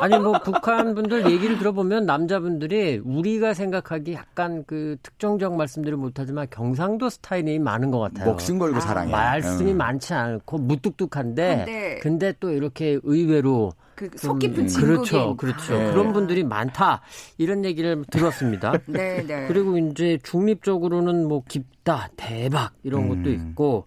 아니 0.00 0.18
뭐 0.18 0.32
북한 0.42 0.94
분들 0.94 1.30
얘기를 1.30 1.58
들어보면 1.58 2.06
남자분들이 2.06 3.00
우리가 3.04 3.54
생각하기 3.54 4.14
약간 4.14 4.64
그 4.66 4.96
특정적 5.02 5.54
말씀들을 5.56 5.96
못하지만 5.96 6.48
경상도 6.50 7.08
스타일이 7.08 7.58
많은 7.58 7.90
것 7.90 8.00
같아요. 8.00 8.30
목숨 8.30 8.58
걸고 8.58 8.78
아, 8.78 8.80
사랑해. 8.80 9.12
말씀이 9.12 9.70
응. 9.72 9.76
많지 9.76 10.12
않고 10.14 10.58
무뚝뚝한데 10.58 11.56
근데 11.56 11.98
근데 12.02 12.34
또 12.40 12.50
이렇게 12.50 12.98
의외로 13.04 13.72
그 13.96 14.08
좀, 14.10 14.18
속 14.18 14.38
깊은 14.38 14.62
음, 14.62 14.66
진국인 14.68 14.94
그렇죠 14.96 15.36
그렇죠 15.36 15.76
네. 15.76 15.90
그런 15.90 16.12
분들이 16.12 16.44
많다 16.44 17.02
이런 17.38 17.64
얘기를 17.64 18.04
들었습니다. 18.10 18.72
네, 18.86 19.24
네. 19.26 19.48
그리고 19.48 19.76
이제 19.78 20.18
중립적으로는 20.22 21.26
뭐 21.26 21.42
깊다, 21.48 22.08
대박 22.16 22.74
이런 22.84 23.08
것도 23.08 23.30
음. 23.30 23.48
있고 23.50 23.86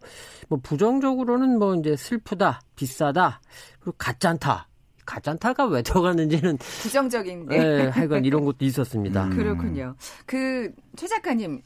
뭐 0.49 0.59
부정적으로는 0.61 1.59
뭐 1.59 1.75
이제 1.75 1.95
슬프다, 1.95 2.61
비싸다, 2.75 3.39
그리고 3.79 3.95
가짠타. 3.97 4.65
가짠타가 5.05 5.65
왜 5.65 5.81
들어갔는지는 5.81 6.57
부정적인 6.57 7.47
네. 7.47 7.57
예, 7.57 7.87
하여간 7.87 8.25
이런 8.25 8.45
것도 8.45 8.63
있었습니다. 8.65 9.23
음. 9.25 9.29
그렇군요. 9.31 9.95
그 10.25 10.71
최 10.95 11.07
작가님 11.07 11.61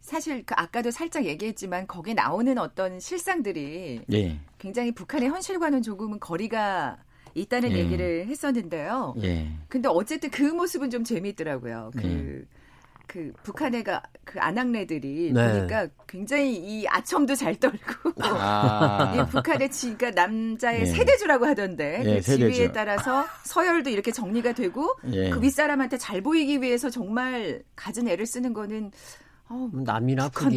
사실 0.00 0.44
그 0.44 0.54
아까도 0.56 0.90
살짝 0.90 1.24
얘기했지만 1.24 1.86
거기에 1.86 2.14
나오는 2.14 2.56
어떤 2.58 3.00
실상들이 3.00 4.02
예, 4.12 4.40
굉장히 4.58 4.92
북한의 4.92 5.28
현실과는 5.28 5.82
조금은 5.82 6.20
거리가 6.20 6.98
있다는 7.40 7.72
예. 7.72 7.78
얘기를 7.78 8.26
했었는데요. 8.26 9.14
예. 9.22 9.48
근데 9.68 9.88
어쨌든 9.88 10.30
그 10.30 10.42
모습은 10.42 10.90
좀 10.90 11.04
재미있더라고요. 11.04 11.90
그, 11.96 12.04
예. 12.04 12.58
그 13.06 13.32
북한애가 13.42 14.02
그 14.24 14.38
아낙네들이 14.38 15.32
네. 15.32 15.52
보니까 15.58 15.88
굉장히 16.06 16.56
이 16.56 16.86
아첨도 16.86 17.34
잘 17.34 17.56
떨고 17.56 18.12
아. 18.20 19.14
이 19.16 19.30
북한의 19.30 19.70
지가 19.70 20.10
남자의 20.10 20.80
예. 20.82 20.84
세대주라고 20.86 21.46
하던데 21.46 22.02
예, 22.04 22.14
그 22.16 22.22
세대주. 22.22 22.52
지위에 22.52 22.72
따라서 22.72 23.24
서열도 23.44 23.88
이렇게 23.88 24.12
정리가 24.12 24.52
되고 24.52 24.94
예. 25.12 25.30
그 25.30 25.40
윗사람한테 25.40 25.96
잘 25.96 26.20
보이기 26.20 26.60
위해서 26.60 26.90
정말 26.90 27.62
갖은 27.76 28.08
애를 28.08 28.26
쓰는 28.26 28.52
거는 28.52 28.90
어, 29.50 29.70
남이나 29.72 30.28
북한- 30.28 30.50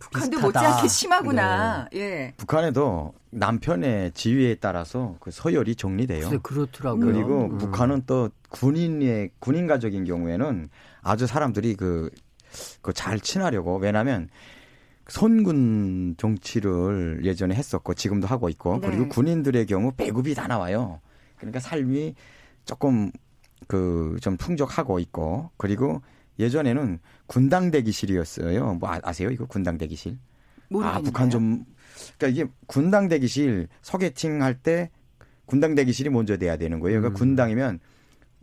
북한도 0.00 0.30
비슷하다. 0.38 0.46
못지않게 0.46 0.88
심하구나. 0.88 1.88
예. 1.94 2.34
북한에도 2.36 3.14
남편의 3.32 4.12
지위에 4.12 4.56
따라서 4.56 5.16
그 5.20 5.30
서열이 5.30 5.74
정리돼요. 5.76 6.28
네, 6.28 6.38
그렇더라고요. 6.42 7.04
그리고 7.06 7.44
음. 7.46 7.58
북한은 7.58 8.02
또 8.06 8.28
군인의 8.50 9.30
군인 9.38 9.66
가족인 9.66 10.04
경우에는 10.04 10.68
아주 11.02 11.26
사람들이 11.26 11.74
그 11.74 12.10
그 12.82 12.92
잘 12.92 13.18
친하려고 13.18 13.78
왜냐하면 13.78 14.28
선군 15.08 16.14
정치를 16.18 17.20
예전에 17.24 17.54
했었고 17.54 17.94
지금도 17.94 18.26
하고 18.26 18.48
있고 18.50 18.78
네. 18.80 18.88
그리고 18.88 19.08
군인들의 19.08 19.64
경우 19.66 19.92
배급이 19.96 20.34
다 20.34 20.46
나와요. 20.46 21.00
그러니까 21.36 21.60
삶이 21.60 22.14
조금 22.66 23.10
그 23.66 24.18
좀 24.20 24.36
풍족하고 24.36 24.98
있고 24.98 25.50
그리고 25.56 26.02
예전에는 26.38 26.98
군당 27.26 27.70
대기실이었어요. 27.70 28.74
뭐 28.74 28.90
아- 28.90 29.00
아세요 29.02 29.30
이거 29.30 29.46
군당 29.46 29.78
대기실? 29.78 30.12
아 30.12 30.18
모르겠는데요. 30.68 31.04
북한 31.04 31.30
좀 31.30 31.64
그러니까 32.18 32.28
이게 32.28 32.50
군당 32.66 33.08
대기실 33.08 33.68
소개팅 33.82 34.42
할 34.42 34.54
때 34.54 34.90
군당 35.46 35.74
대기실이 35.74 36.08
먼저 36.10 36.36
돼야 36.36 36.56
되는 36.56 36.80
거예요. 36.80 37.00
그러니까 37.00 37.16
음. 37.16 37.18
군당이면 37.18 37.80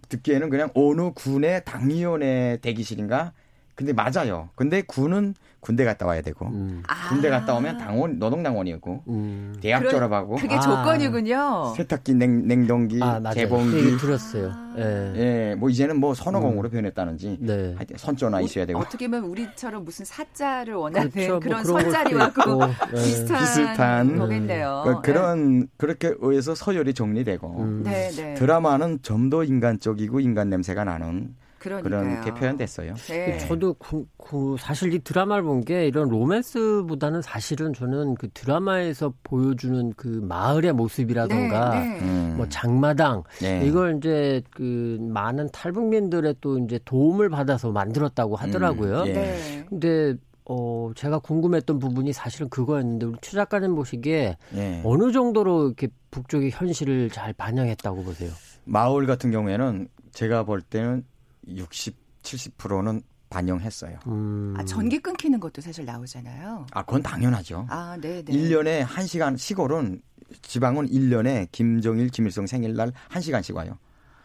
듣기에는 0.10 0.50
그냥 0.50 0.70
어느 0.74 1.12
군의 1.14 1.64
당위원회 1.66 2.58
대기실인가? 2.62 3.34
근데 3.80 3.94
맞아요. 3.94 4.50
근데 4.56 4.82
군은 4.82 5.34
군대 5.62 5.86
갔다 5.86 6.06
와야 6.06 6.22
되고 6.22 6.48
음. 6.48 6.84
아. 6.88 7.08
군대 7.08 7.30
갔다 7.30 7.54
오면 7.56 7.78
당원 7.78 8.20
노동당원이었고 8.20 9.04
음. 9.08 9.56
대학 9.62 9.80
그런- 9.80 9.94
졸업하고 9.94 10.36
그게 10.36 10.56
아. 10.56 10.60
조건이군요. 10.60 11.74
세탁기 11.78 12.14
냉, 12.16 12.46
냉동기 12.46 13.00
아. 13.02 13.22
그 13.22 13.78
얘기 13.78 13.98
들었어요. 13.98 14.52
아. 14.54 14.74
예. 14.78 15.14
예, 15.52 15.56
뭐 15.56 15.70
이제는 15.70 15.98
뭐 15.98 16.14
선호공으로 16.14 16.70
변했다는지 16.70 17.38
네. 17.40 17.74
하여튼 17.78 17.96
선조나 17.98 18.42
있어야 18.42 18.66
되고 18.66 18.80
어떻게 18.80 19.08
보면 19.08 19.24
우리처럼 19.30 19.86
무슨 19.86 20.04
사자를 20.04 20.74
원하는 20.74 21.10
그렇죠. 21.10 21.32
뭐 21.32 21.40
그런 21.40 21.64
것도 21.64 21.80
선자리하고 21.82 22.42
있고, 22.42 22.64
예. 22.98 23.02
비슷한, 23.02 23.40
비슷한. 23.40 24.18
거겠네요. 24.18 24.84
그- 24.86 25.02
그런 25.02 25.68
그렇게 25.78 26.14
의해서 26.20 26.54
서열이 26.54 26.94
정리되고 26.94 27.60
음. 27.62 27.84
네, 27.86 28.10
네. 28.12 28.34
드라마는 28.34 29.00
좀 29.04 29.30
더 29.30 29.44
인간적이고 29.46 30.20
인간 30.22 30.50
냄새가 30.50 30.84
나는 30.86 31.36
그러니까요. 31.60 32.22
그렇게 32.22 32.34
표현됐어요. 32.34 32.94
네. 33.08 33.38
저도 33.40 33.74
그, 33.76 34.06
그 34.18 34.56
사실 34.60 34.94
이 34.94 35.00
드라마를 35.00 35.44
본 35.44 35.60
게 35.60 35.88
이런 35.88 36.08
로맨스보다는 36.10 37.22
사실은 37.22 37.74
저는 37.74 38.16
그 38.16 38.30
드라마에서 38.34 39.14
보여주는 39.24 39.94
그 39.98 40.08
마을의 40.08 40.74
모습이라던가 40.74 41.80
네, 41.80 41.86
네. 41.86 42.00
음. 42.02 42.34
뭐 42.38 42.48
장마당 42.50 43.24
네. 43.42 43.66
이걸 43.66 43.98
이제 43.98 44.42
그 44.52 44.98
많은 45.02 45.50
탈북민들의 45.52 46.36
또 46.42 46.58
이제 46.60 46.80
도움을 46.86 47.30
받아서 47.30 47.72
만들었다고 47.72 48.36
하더라고요. 48.38 49.02
음, 49.02 49.08
예. 49.08 49.14
네. 49.14 49.66
근데 49.68 50.16
어 50.46 50.92
제가 50.96 51.20
궁금했던 51.20 51.78
부분이 51.78 52.12
사실은 52.14 52.50
그거였는데 52.50 53.06
우리 53.06 53.18
최 53.22 53.32
작가님 53.36 53.76
보시기에 53.76 54.38
예. 54.56 54.82
어느 54.84 55.12
정도로 55.12 55.68
이렇게 55.68 55.90
북쪽의 56.12 56.52
현실을 56.52 57.10
잘 57.10 57.34
반영했다고 57.34 58.04
보세요? 58.04 58.32
마을 58.66 59.06
같은 59.06 59.30
경우에는 59.30 59.88
제가 60.12 60.44
볼 60.44 60.62
때는 60.62 61.04
60, 61.48 61.96
70%는 62.24 63.02
반영했어요. 63.30 64.00
음. 64.08 64.56
아, 64.58 64.64
전기 64.66 65.00
끊기는 65.00 65.40
것도 65.40 65.62
사실 65.62 65.86
나오잖아요. 65.86 66.66
아, 66.72 66.84
그건 66.84 67.04
당연하죠. 67.04 67.68
아, 67.70 67.98
네, 68.02 68.24
네. 68.24 68.34
1년에 68.34 68.86
1시간 68.86 69.38
시골은 69.38 70.02
지방은 70.42 70.88
1년에 70.88 71.48
김정일, 71.52 72.10
김일성 72.10 72.48
생일날 72.48 72.92
1시간씩 73.10 73.54
와요. 73.56 73.78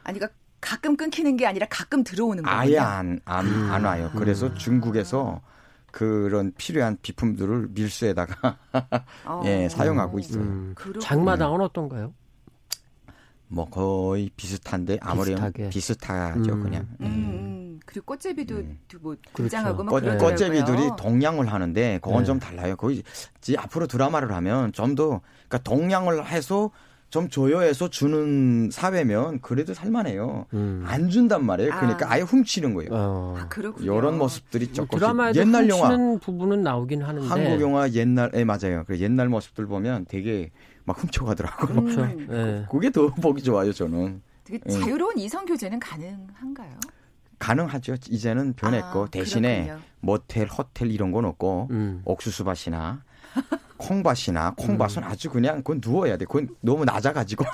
아니, 0.05 0.19
그러니까 0.19 0.39
가끔 0.61 0.97
끊기는 0.97 1.37
게 1.37 1.47
아니라 1.47 1.67
가끔 1.69 2.03
들어오는 2.03 2.43
거예요. 2.43 2.59
아예 2.59 2.79
안, 2.79 3.21
안, 3.27 3.47
안 3.71 3.85
와요. 3.85 4.11
그래서 4.17 4.47
음. 4.47 4.55
중국에서 4.55 5.43
그런 5.91 6.53
필요한 6.57 6.97
비품들을 7.03 7.69
밀수에다가 7.71 8.59
어. 9.27 9.43
예, 9.45 9.69
사용하고 9.69 10.19
있어요. 10.19 10.43
음. 10.43 10.75
장마당은 11.01 11.61
어떤가요? 11.61 12.15
뭐 13.55 13.67
거의 13.67 14.31
비슷한데 14.37 14.99
아무리 15.01 15.35
비슷하죠 15.71 16.53
음. 16.55 16.63
그냥. 16.63 16.89
음. 17.01 17.07
음. 17.07 17.81
그리고 17.87 18.07
꽃제비도 18.07 18.55
음. 18.57 18.79
뭐 19.01 19.17
등장하고 19.35 19.85
그렇죠. 19.85 20.19
꽃, 20.19 20.19
꽃제비들이 20.19 20.91
동양을 20.99 21.53
하는데 21.53 21.99
그건 22.03 22.21
네. 22.21 22.25
좀 22.25 22.39
달라요. 22.39 22.77
거의 22.77 23.03
앞으로 23.59 23.87
드라마를 23.87 24.33
하면 24.33 24.73
좀 24.73 24.95
더 24.95 25.21
그러니까 25.49 25.59
동양을 25.59 26.27
해서 26.27 26.71
좀 27.11 27.29
조여해서 27.29 27.91
주는 27.91 28.71
사회면 28.73 29.41
그래도 29.41 29.73
살만해요. 29.73 30.47
음. 30.53 30.83
안 30.87 31.09
준단 31.09 31.45
말이에요. 31.45 31.71
그러니까 31.71 32.11
아. 32.13 32.19
예 32.19 32.23
훔치는 32.23 32.75
거예요. 32.75 32.91
어. 32.93 33.35
아, 33.39 33.49
그렇군요. 33.49 33.97
이런 33.99 34.19
모습들이 34.19 34.73
조금 34.73 34.99
옛날 35.35 35.69
영화 35.69 35.97
부분은 36.19 36.63
나오긴 36.63 37.03
하는데 37.03 37.29
한국 37.29 37.61
영화 37.61 37.89
옛날 37.91 38.31
에 38.35 38.41
예, 38.41 38.45
맞아요. 38.45 38.85
그 38.87 38.99
옛날 38.99 39.29
모습들 39.29 39.67
보면 39.67 40.07
되게 40.09 40.51
막 40.85 41.01
훔쳐가더라고요. 41.01 41.83
그렇죠. 41.83 42.03
음. 42.03 42.27
네. 42.29 42.67
그게 42.71 42.91
더 42.91 43.09
보기 43.09 43.43
좋아요, 43.43 43.73
저는. 43.73 44.23
되게 44.45 44.61
예. 44.67 44.71
자유로운 44.73 45.15
네. 45.17 45.23
이성 45.23 45.45
교제는 45.47 45.79
가능한가요? 45.79 46.79
가능하죠. 47.39 47.95
이제는 48.11 48.55
변했고 48.55 49.05
아, 49.05 49.09
대신에 49.11 49.65
그렇군요. 49.65 49.83
모텔, 50.01 50.49
호텔 50.49 50.91
이런 50.91 51.13
건 51.13 51.25
없고 51.25 51.69
음. 51.71 52.03
옥수수밭이나 52.05 53.03
콩밭이나 53.77 54.55
콩밭은 54.57 55.03
음. 55.03 55.09
아주 55.09 55.31
그냥 55.31 55.57
그건 55.59 55.81
누워야 55.85 56.17
돼. 56.17 56.25
그건 56.25 56.49
너무 56.61 56.85
낮아가지고 56.85 57.45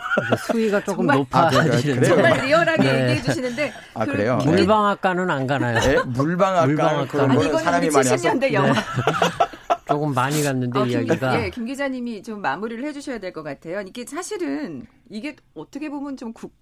수위가 0.47 0.83
조금 0.85 1.07
높아. 1.07 1.47
아? 1.47 1.51
정말 1.51 2.45
리얼하게 2.45 2.83
네. 2.83 3.03
얘기해 3.03 3.23
주시는데. 3.23 3.73
아 3.95 4.05
그, 4.05 4.13
그래요? 4.13 4.37
물방앗간은 4.45 5.31
안 5.31 5.47
가나요? 5.47 5.81
네? 5.81 5.97
물방앗간 6.07 7.09
그런 7.09 7.29
거는 7.35 7.59
사람이 7.59 7.91
많이 7.91 8.09
와서. 8.11 8.17
70년대 8.17 8.53
영화. 8.53 8.73
네. 8.73 8.81
조금 9.89 10.15
많이 10.15 10.43
갔는데 10.43 10.79
어, 10.79 10.87
이야기가. 10.87 11.33
김, 11.33 11.41
예, 11.41 11.51
김 11.51 11.65
기자님이 11.65 12.23
좀 12.23 12.41
마무리를 12.41 12.85
해주셔야 12.85 13.19
될 13.19 13.33
것 13.33 13.43
같아요. 13.43 13.81
이게 13.81 14.05
사실은 14.07 14.87
이게 15.09 15.35
어떻게 15.55 15.89
보면 15.89 16.17
좀 16.17 16.33
국, 16.33 16.55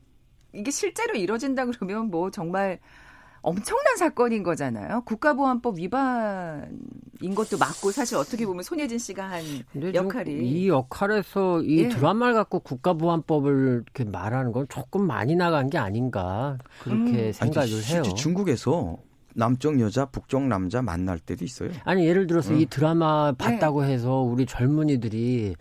이게 0.55 0.71
실제로 0.71 1.15
이뤄진다 1.15 1.67
그러면 1.67 2.11
뭐 2.11 2.31
정말 2.31 2.79
엄청난 3.43 3.97
사건인 3.97 4.43
거잖아요. 4.43 5.03
국가보안법 5.03 5.79
위반인 5.79 7.35
것도 7.35 7.59
맞고 7.59 7.93
사실 7.93 8.17
어떻게 8.17 8.47
보면 8.47 8.63
손예진 8.63 8.99
씨가 8.99 9.31
한 9.31 9.43
역할이 9.95 10.49
이 10.49 10.69
역할에서 10.69 11.63
이 11.63 11.85
예. 11.85 11.89
드라마를 11.89 12.35
갖고 12.35 12.61
국가보안법을 12.61 13.85
이렇게 13.85 14.05
말하는 14.05 14.53
건 14.53 14.67
조금 14.69 15.07
많이 15.07 15.37
나간 15.37 15.71
게 15.71 15.79
아닌가 15.79 16.59
그렇게 16.83 17.29
음. 17.29 17.33
생각을 17.33 17.69
아니, 17.69 17.85
해요. 17.85 18.03
중국에서 18.03 18.99
남쪽 19.35 19.79
여자, 19.79 20.05
북쪽 20.07 20.43
남자 20.49 20.83
만날 20.83 21.21
때도 21.21 21.45
있어요. 21.45 21.71
아니 21.85 22.07
예를 22.07 22.27
들어서 22.27 22.53
응. 22.53 22.61
이 22.61 22.67
드라마 22.67 23.33
봤다고 23.33 23.83
네. 23.83 23.93
해서 23.93 24.21
우리 24.21 24.47
젊은이들이 24.47 25.55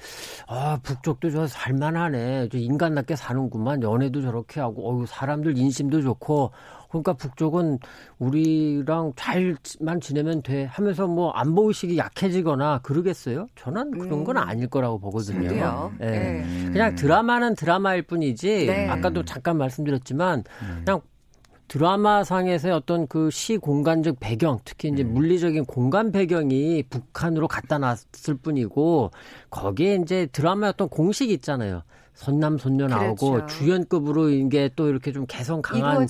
아 0.47 0.79
북쪽도 0.81 1.29
저 1.29 1.45
살만하네, 1.45 2.49
저 2.51 2.57
인간답게 2.57 3.15
사는구만, 3.15 3.83
연애도 3.83 4.23
저렇게 4.23 4.61
하고, 4.61 4.89
어유 4.89 5.05
사람들 5.05 5.57
인심도 5.57 6.01
좋고, 6.01 6.51
그러니까 6.89 7.13
북쪽은 7.13 7.79
우리랑 8.19 9.13
잘만 9.15 9.99
지내면 10.01 10.41
돼 10.41 10.65
하면서 10.65 11.07
뭐 11.07 11.31
안보 11.31 11.67
의식이 11.67 11.97
약해지거나 11.97 12.79
그러겠어요? 12.83 13.47
저는 13.55 13.91
그런 13.91 14.23
건 14.23 14.37
음. 14.37 14.41
아닐 14.41 14.67
거라고 14.67 14.99
보거든요. 14.99 15.91
네. 15.99 16.09
네. 16.09 16.45
그냥 16.71 16.95
드라마는 16.95 17.55
드라마일 17.55 18.03
뿐이지 18.03 18.65
네. 18.67 18.87
아까도 18.89 19.23
잠깐 19.25 19.57
말씀드렸지만 19.57 20.43
음. 20.61 20.81
그냥 20.85 21.01
드라마상에서의 21.67 22.73
어떤 22.73 23.07
그 23.07 23.29
시 23.29 23.57
공간적 23.57 24.19
배경, 24.21 24.59
특히 24.63 24.89
이제 24.89 25.03
음. 25.03 25.13
물리적인 25.13 25.65
공간 25.65 26.11
배경이 26.13 26.83
북한으로 26.89 27.47
갖다 27.47 27.77
놨을 27.77 28.35
뿐이고 28.41 29.11
거기에 29.49 29.95
이제 29.95 30.27
드라마의 30.31 30.69
어떤 30.69 30.87
공식이 30.89 31.33
있잖아요. 31.33 31.83
선남 32.17 32.57
선녀 32.57 32.87
나오고 32.87 33.31
그렇죠. 33.31 33.57
주연급으로 33.57 34.29
이게 34.29 34.71
또 34.75 34.89
이렇게 34.89 35.11
좀 35.11 35.25
개성 35.27 35.61
강한 35.61 36.07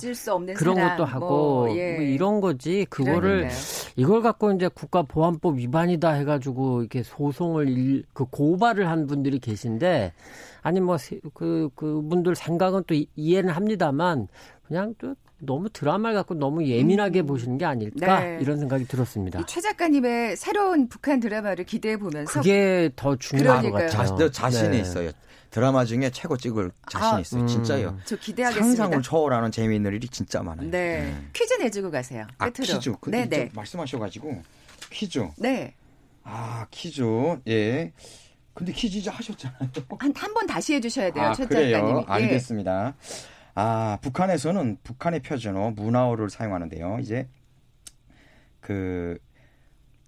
그런 0.56 0.74
사람, 0.74 0.96
것도 0.96 1.04
하고 1.04 1.26
뭐, 1.66 1.76
예. 1.76 1.96
뭐 1.96 2.02
이런 2.02 2.40
거지 2.40 2.86
그거를 2.88 3.20
그러니까요. 3.20 3.58
이걸 3.96 4.22
갖고 4.22 4.50
이제 4.52 4.68
국가보안법 4.68 5.58
위반이다 5.58 6.12
해가지고 6.12 6.80
이렇게 6.80 7.02
소송을 7.02 7.68
일, 7.68 8.04
그 8.14 8.24
고발을 8.24 8.88
한 8.88 9.06
분들이 9.06 9.38
계신데 9.38 10.14
아니 10.62 10.80
뭐그 10.80 11.70
그분들 11.74 12.34
생각은 12.34 12.84
또 12.86 12.94
이해는 13.14 13.50
합니다만 13.50 14.28
그냥 14.66 14.94
또 14.96 15.14
너무 15.40 15.68
드라마를 15.68 16.16
갖고 16.16 16.34
너무 16.34 16.64
예민하게 16.64 17.20
음. 17.20 17.26
보시는 17.26 17.58
게 17.58 17.66
아닐까 17.66 18.20
네. 18.20 18.38
이런 18.40 18.58
생각이 18.58 18.86
들었습니다. 18.86 19.44
최 19.46 19.60
작가님의 19.60 20.36
새로운 20.36 20.88
북한 20.88 21.20
드라마를 21.20 21.64
기대해 21.64 21.98
보면서 21.98 22.32
그게 22.32 22.90
더 22.96 23.14
중요한 23.14 23.70
것 23.70 23.72
같아요. 23.72 24.30
자, 24.30 24.50
신이 24.50 24.70
네. 24.70 24.80
있어요. 24.80 25.10
드라마 25.50 25.84
중에 25.84 26.10
최고 26.10 26.36
찍을 26.36 26.70
자신 26.90 27.08
아, 27.16 27.20
있어요. 27.20 27.42
음. 27.42 27.46
진짜요. 27.46 27.98
저 28.04 28.16
기대하겠습니다. 28.16 28.76
상상을 28.76 29.02
초월하는 29.02 29.50
재미있는 29.50 29.94
일이 29.94 30.06
진짜 30.08 30.42
많아요. 30.42 30.70
네. 30.70 31.02
네. 31.02 31.14
퀴즈 31.32 31.54
내주고 31.54 31.90
가세요. 31.90 32.26
아, 32.38 32.50
퀴즈. 32.50 32.92
네, 33.06 33.28
네. 33.28 33.50
말씀하셔가지고 33.54 34.42
퀴즈. 34.90 35.26
네. 35.38 35.74
아 36.24 36.66
퀴즈. 36.70 37.02
예. 37.48 37.92
근데 38.52 38.72
퀴즈 38.72 38.98
이제 38.98 39.08
하셨잖아요. 39.10 39.58
한 39.98 40.12
한 40.14 40.34
번 40.34 40.46
다시 40.46 40.74
해주셔야 40.74 41.12
돼요. 41.12 41.24
아, 41.26 41.32
최 41.32 41.46
그래요? 41.46 41.78
작가님이. 41.78 42.00
예. 42.00 42.12
알겠습니다. 42.12 42.94
아, 43.54 43.98
북한에서는 44.02 44.78
북한의 44.84 45.20
표준어 45.22 45.70
문화어를 45.70 46.28
사용하는데요. 46.28 46.98
이제 47.00 47.26
그 48.60 49.16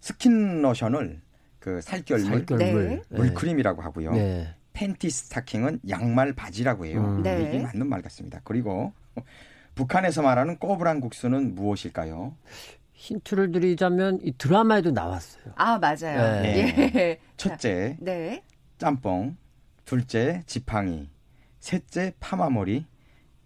스킨 0.00 0.62
로션을 0.62 1.20
그 1.58 1.80
살결물, 1.80 2.46
살결물. 2.46 3.02
네. 3.08 3.18
물크림이라고 3.18 3.82
하고요. 3.82 4.12
네. 4.12 4.54
팬티 4.72 5.10
스타킹은 5.10 5.80
양말 5.88 6.32
바지라고 6.34 6.86
해요. 6.86 7.02
음. 7.04 7.22
네. 7.22 7.42
이게 7.42 7.62
맞는 7.62 7.88
말 7.88 8.02
같습니다. 8.02 8.40
그리고 8.44 8.92
북한에서 9.74 10.22
말하는 10.22 10.58
꼬부랑 10.58 11.00
국수는 11.00 11.54
무엇일까요? 11.54 12.34
힌트를 12.92 13.52
드리자면 13.52 14.18
이 14.22 14.32
드라마에도 14.36 14.90
나왔어요. 14.90 15.44
아 15.56 15.78
맞아요. 15.78 16.42
네. 16.42 16.74
예. 16.94 17.20
첫째, 17.36 17.96
네. 18.00 18.42
짬뽕. 18.78 19.36
둘째, 19.84 20.42
지팡이. 20.46 21.08
셋째, 21.58 22.12
파마머리. 22.20 22.86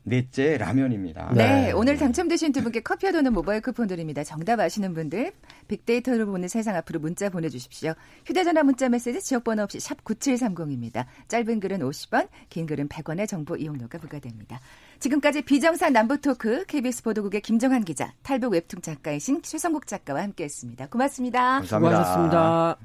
넷째 0.06 0.58
라면입니다. 0.58 1.32
네, 1.34 1.46
네, 1.46 1.72
오늘 1.72 1.96
당첨되신 1.96 2.52
두 2.52 2.62
분께 2.62 2.80
커피와 2.80 3.10
도는 3.12 3.32
모바일 3.32 3.62
쿠폰 3.62 3.86
드립니다. 3.86 4.22
정답 4.22 4.60
아시는 4.60 4.92
분들 4.92 5.32
빅데이터를 5.66 6.26
보는 6.26 6.48
세상 6.48 6.76
앞으로 6.76 7.00
문자 7.00 7.28
보내주십시오. 7.28 7.94
휴대전화 8.26 8.62
문자 8.62 8.88
메시지 8.88 9.20
지역번호 9.22 9.62
없이 9.64 9.80
샵 9.80 10.04
9730입니다. 10.04 11.06
짧은 11.28 11.60
글은 11.60 11.80
50원, 11.80 12.28
긴 12.48 12.66
글은 12.66 12.88
100원의 12.88 13.28
정보 13.28 13.56
이용료가 13.56 13.98
부과됩니다. 13.98 14.60
지금까지 15.00 15.42
비정상 15.42 15.92
남부토크 15.92 16.64
KBS 16.66 17.02
보도국의 17.02 17.40
김정한 17.40 17.84
기자, 17.84 18.12
탈북 18.22 18.52
웹툰 18.52 18.82
작가이신 18.82 19.42
최성국 19.42 19.86
작가와 19.86 20.22
함께했습니다. 20.22 20.88
고맙습니다. 20.88 21.60
감사합니다. 21.60 21.96
고맙습니다. 22.02 22.78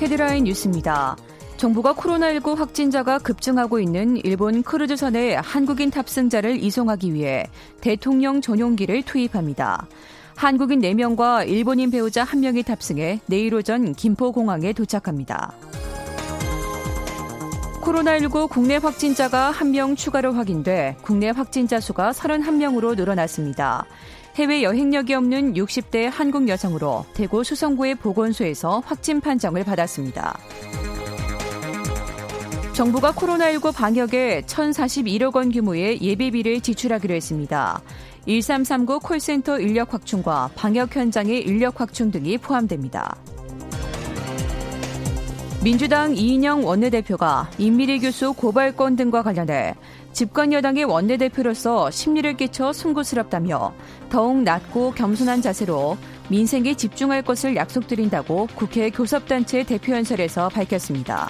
헤드라인 0.00 0.44
뉴스입니다. 0.44 1.16
정부가 1.58 1.92
코로나19 1.94 2.54
확진자가 2.54 3.18
급증하고 3.18 3.80
있는 3.80 4.16
일본 4.18 4.62
크루즈선에 4.62 5.34
한국인 5.34 5.90
탑승자를 5.90 6.62
이송하기 6.62 7.12
위해 7.12 7.46
대통령 7.80 8.40
전용기를 8.40 9.02
투입합니다. 9.02 9.88
한국인 10.36 10.80
4명과 10.80 11.48
일본인 11.48 11.90
배우자 11.90 12.24
1명이 12.24 12.64
탑승해 12.64 13.20
내일 13.26 13.54
오전 13.56 13.92
김포공항에 13.92 14.72
도착합니다. 14.72 15.52
코로나19 17.82 18.48
국내 18.48 18.76
확진자가 18.76 19.50
1명 19.52 19.96
추가로 19.96 20.34
확인돼 20.34 20.96
국내 21.02 21.30
확진자 21.30 21.80
수가 21.80 22.12
31명으로 22.12 22.94
늘어났습니다. 22.94 23.84
해외 24.36 24.62
여행력이 24.62 25.12
없는 25.14 25.54
60대 25.54 26.08
한국 26.08 26.46
여성으로 26.48 27.04
대구 27.14 27.42
수성구의 27.42 27.96
보건소에서 27.96 28.80
확진 28.86 29.20
판정을 29.20 29.64
받았습니다. 29.64 30.38
정부가 32.78 33.10
코로나19 33.10 33.74
방역에 33.74 34.42
1,041억 34.42 35.34
원 35.34 35.50
규모의 35.50 36.00
예비비를 36.00 36.60
지출하기로 36.60 37.12
했습니다. 37.12 37.82
1339 38.28 39.00
콜센터 39.00 39.58
인력 39.58 39.94
확충과 39.94 40.50
방역 40.54 40.94
현장의 40.94 41.42
인력 41.42 41.80
확충 41.80 42.12
등이 42.12 42.38
포함됩니다. 42.38 43.16
민주당 45.64 46.14
이인영 46.14 46.64
원내대표가 46.64 47.50
임미리 47.58 47.98
교수 47.98 48.32
고발권 48.32 48.94
등과 48.94 49.24
관련해 49.24 49.74
집권 50.12 50.52
여당의 50.52 50.84
원내대표로서 50.84 51.90
심리를 51.90 52.32
끼쳐 52.34 52.72
송구스럽다며 52.72 53.74
더욱 54.08 54.40
낮고 54.44 54.92
겸손한 54.92 55.42
자세로 55.42 55.98
민생에 56.28 56.74
집중할 56.74 57.22
것을 57.22 57.56
약속드린다고 57.56 58.50
국회 58.54 58.88
교섭단체 58.90 59.64
대표연설에서 59.64 60.48
밝혔습니다. 60.50 61.28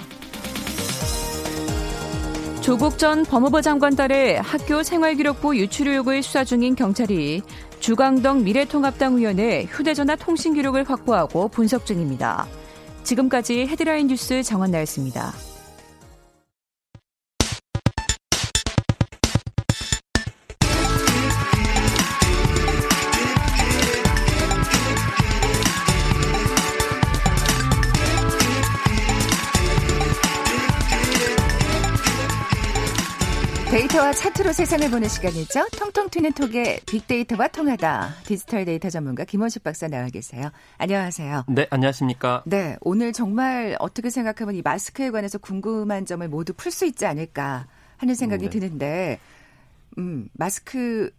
조국 2.61 2.97
전 2.97 3.23
법무부 3.23 3.61
장관 3.61 3.95
딸의 3.95 4.41
학교 4.41 4.83
생활기록부 4.83 5.57
유출 5.57 5.87
의혹을 5.87 6.21
수사 6.21 6.43
중인 6.43 6.75
경찰이 6.75 7.41
주광덕 7.79 8.41
미래통합당 8.41 9.15
의원의 9.15 9.67
휴대전화 9.67 10.17
통신 10.17 10.53
기록을 10.53 10.83
확보하고 10.83 11.47
분석 11.47 11.85
중입니다. 11.85 12.47
지금까지 13.03 13.65
헤드라인 13.65 14.07
뉴스 14.07 14.43
정원 14.43 14.71
나였습니다. 14.71 15.33
차트로 34.19 34.51
세상을 34.51 34.91
보는 34.91 35.07
시간이죠. 35.07 35.67
통통 35.77 36.09
튀는 36.09 36.33
톡의 36.33 36.81
빅데이터와 36.85 37.47
통하다. 37.47 38.15
디지털 38.25 38.65
데이터 38.65 38.89
전문가 38.89 39.23
김원식 39.23 39.63
박사 39.63 39.87
나와 39.87 40.07
계세요. 40.09 40.49
안녕하세요. 40.77 41.45
네, 41.47 41.67
안녕하십니까. 41.69 42.43
네, 42.45 42.75
오늘 42.81 43.13
정말 43.13 43.77
어떻게 43.79 44.09
생각하면 44.09 44.55
이 44.55 44.61
마스크에 44.61 45.11
관해서 45.11 45.37
궁금한 45.37 46.05
점을 46.05 46.27
모두 46.27 46.51
풀 46.51 46.69
수 46.73 46.85
있지 46.85 47.05
않을까 47.05 47.67
하는 47.95 48.13
생각이 48.13 48.43
네. 48.43 48.49
드는데, 48.49 49.19
음, 49.97 50.27
마스크 50.33 51.11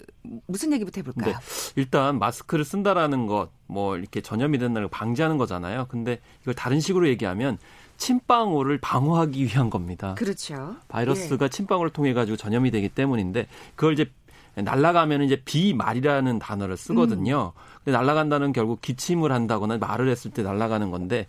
무슨 0.47 0.71
얘기부터 0.75 1.01
해볼까요? 1.01 1.33
네. 1.33 1.41
일단 1.77 2.19
마스크를 2.19 2.67
쓴다라는 2.67 3.27
것, 3.27 3.49
뭐 3.67 3.97
이렇게 3.97 4.21
전염이 4.21 4.59
된다는 4.59 4.83
걸 4.83 4.91
방지하는 4.91 5.39
거잖아요. 5.39 5.87
근데 5.89 6.21
이걸 6.43 6.53
다른 6.53 6.81
식으로 6.81 7.09
얘기하면 7.09 7.57
침방울을 8.01 8.79
방어하기 8.79 9.45
위한 9.45 9.71
겁니다. 9.71 10.15
그렇죠. 10.17 10.75
바이러스가 10.89 11.45
예. 11.45 11.49
침방울을 11.51 11.91
통해 11.91 12.13
가지고 12.15 12.37
전염이 12.37 12.71
되기 12.71 12.89
때문인데 12.89 13.47
그걸 13.77 13.93
이제 13.93 14.11
날아가면 14.57 15.23
이제 15.23 15.41
비말이라는 15.45 16.39
단어를 16.41 16.77
쓰거든요. 16.77 17.53
음. 17.55 17.61
근데 17.85 17.97
날아간다는 17.97 18.53
결국 18.53 18.81
기침을 18.81 19.31
한다거나 19.31 19.79
말을 19.79 20.09
했을 20.09 20.31
때 20.31 20.43
날아가는 20.43 20.91
건데 20.91 21.27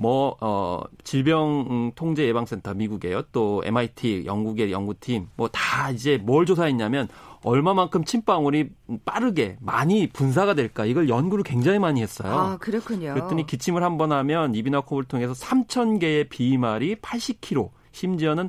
뭐, 0.00 0.36
어, 0.40 0.80
질병 1.02 1.90
통제 1.96 2.24
예방센터 2.28 2.74
미국에요. 2.74 3.22
또 3.32 3.62
MIT 3.64 4.24
영국의 4.26 4.70
연구팀 4.70 5.28
뭐 5.36 5.48
다 5.48 5.90
이제 5.90 6.18
뭘 6.18 6.46
조사했냐면 6.46 7.08
얼마만큼 7.42 8.04
침방울이 8.04 8.70
빠르게 9.04 9.56
많이 9.60 10.08
분사가 10.08 10.54
될까 10.54 10.84
이걸 10.84 11.08
연구를 11.08 11.44
굉장히 11.44 11.78
많이 11.78 12.02
했어요. 12.02 12.32
아 12.32 12.56
그렇군요. 12.58 13.14
그랬더니 13.14 13.46
기침을 13.46 13.82
한 13.82 13.98
번 13.98 14.12
하면 14.12 14.54
입이나 14.54 14.80
코를 14.80 15.04
통해서 15.04 15.32
3천 15.32 15.98
개의 16.00 16.28
비말이 16.28 16.96
80km 16.96 17.70
심지어는 17.92 18.48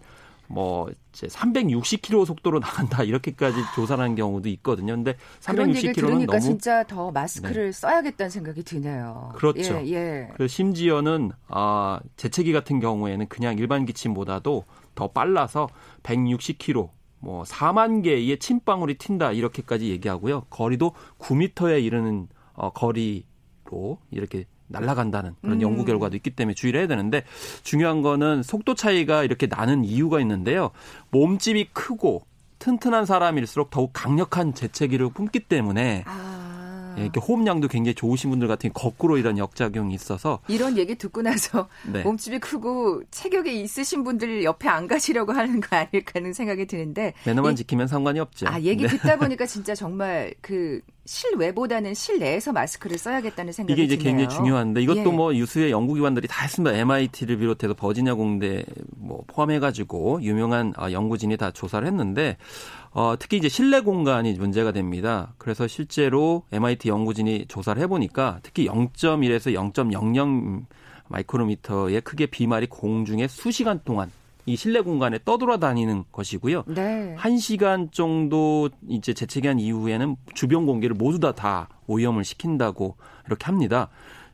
뭐 0.51 0.89
이제 1.13 1.27
360km 1.27 2.25
속도로 2.25 2.57
나간다 2.59 3.03
이렇게까지 3.03 3.57
조사하는 3.75 4.15
경우도 4.15 4.49
있거든요. 4.49 4.93
근데 4.95 5.15
360km는 5.41 6.25
너무 6.25 6.39
진짜 6.39 6.83
더 6.83 7.11
마스크를 7.11 7.65
네. 7.65 7.71
써야겠다는 7.71 8.29
생각이 8.31 8.63
드네요. 8.63 9.31
그렇죠. 9.35 9.75
예, 9.85 9.91
예. 9.93 10.27
그 10.35 10.47
심지어는 10.47 11.31
아 11.47 11.99
재채기 12.15 12.51
같은 12.51 12.79
경우에는 12.79 13.27
그냥 13.27 13.57
일반 13.59 13.85
기침보다도 13.85 14.65
더 14.95 15.07
빨라서 15.11 15.67
160km 16.03 16.89
뭐 17.19 17.43
4만 17.43 18.03
개의 18.03 18.39
침방울이 18.39 18.95
튄다 18.95 19.35
이렇게까지 19.35 19.89
얘기하고요. 19.89 20.41
거리도 20.49 20.93
9미터에 21.19 21.83
이르는 21.83 22.27
어, 22.53 22.71
거리로 22.71 23.99
이렇게 24.11 24.45
날아간다는 24.67 25.35
그런 25.41 25.57
음. 25.57 25.61
연구 25.61 25.83
결과도 25.83 26.15
있기 26.15 26.31
때문에 26.31 26.53
주의를 26.53 26.81
해야 26.81 26.87
되는데 26.87 27.23
중요한 27.63 28.01
거는 28.01 28.43
속도 28.43 28.75
차이가 28.75 29.23
이렇게 29.23 29.47
나는 29.47 29.83
이유가 29.83 30.19
있는데요. 30.19 30.71
몸집이 31.11 31.69
크고 31.73 32.23
튼튼한 32.59 33.05
사람일수록 33.05 33.69
더욱 33.69 33.91
강력한 33.93 34.53
재채기를 34.53 35.09
품기 35.11 35.39
때문에 35.39 36.03
아. 36.05 36.28
예, 36.97 37.03
이렇게 37.03 37.19
호흡량도 37.19 37.67
굉장히 37.67 37.95
좋으신 37.95 38.29
분들 38.29 38.47
같은 38.47 38.71
거꾸로 38.73 39.17
이런 39.17 39.37
역작용이 39.37 39.93
있어서 39.93 40.39
이런 40.47 40.77
얘기 40.77 40.95
듣고 40.95 41.21
나서 41.21 41.67
네. 41.91 42.03
몸집이 42.03 42.39
크고 42.39 43.03
체격이 43.11 43.61
있으신 43.61 44.03
분들 44.03 44.43
옆에 44.43 44.69
안 44.69 44.87
가시려고 44.87 45.31
하는 45.33 45.59
거 45.59 45.75
아닐까 45.75 46.11
하는 46.15 46.33
생각이 46.33 46.65
드는데 46.65 47.13
매너만 47.25 47.53
이, 47.53 47.55
지키면 47.57 47.87
상관이 47.87 48.19
없죠. 48.19 48.47
아 48.47 48.59
얘기 48.61 48.83
네. 48.83 48.89
듣다 48.89 49.17
보니까 49.19 49.45
진짜 49.45 49.75
정말 49.75 50.33
그 50.41 50.81
실외보다는 51.05 51.95
실내에서 51.95 52.53
마스크를 52.53 52.99
써야겠다는 52.99 53.51
생각이 53.51 53.73
이게 53.73 53.83
이제 53.83 53.97
드네요. 53.97 54.17
굉장히 54.17 54.35
중요한데 54.37 54.81
이것도 54.83 54.99
예. 54.99 55.03
뭐 55.05 55.35
유수의 55.35 55.71
연구기관들이 55.71 56.27
다 56.27 56.43
했습니다. 56.43 56.75
MIT를 56.77 57.37
비롯해서 57.37 57.73
버지니아 57.73 58.13
공대 58.13 58.63
뭐 58.95 59.23
포함해가지고 59.25 60.21
유명한 60.21 60.73
아, 60.77 60.91
연구진이 60.91 61.37
다 61.37 61.49
조사를 61.49 61.87
했는데 61.87 62.37
어, 62.91 63.15
특히 63.17 63.37
이제 63.37 63.49
실내 63.49 63.81
공간이 63.81 64.33
문제가 64.33 64.71
됩니다. 64.71 65.33
그래서 65.37 65.67
실제로 65.67 66.43
MIT 66.51 66.89
연구진이 66.89 67.45
조사를 67.47 67.81
해보니까 67.83 68.39
특히 68.43 68.67
0.1에서 68.67 69.53
0.00 69.53 70.65
마이크로미터의 71.07 72.01
크게 72.01 72.27
비말이 72.27 72.67
공중에 72.67 73.27
수시간 73.27 73.81
동안 73.83 74.11
이 74.45 74.55
실내 74.55 74.81
공간에 74.81 75.19
떠돌아다니는 75.23 76.05
것이고요. 76.11 76.63
네. 76.67 77.13
한 77.17 77.37
시간 77.37 77.89
정도 77.91 78.69
이제 78.87 79.13
재채기한 79.13 79.59
이후에는 79.59 80.15
주변 80.33 80.65
공기를 80.65 80.95
모두 80.95 81.19
다 81.19 81.31
다 81.31 81.69
오염을 81.87 82.23
시킨다고 82.23 82.95
이렇게 83.27 83.45
합니다. 83.45 83.89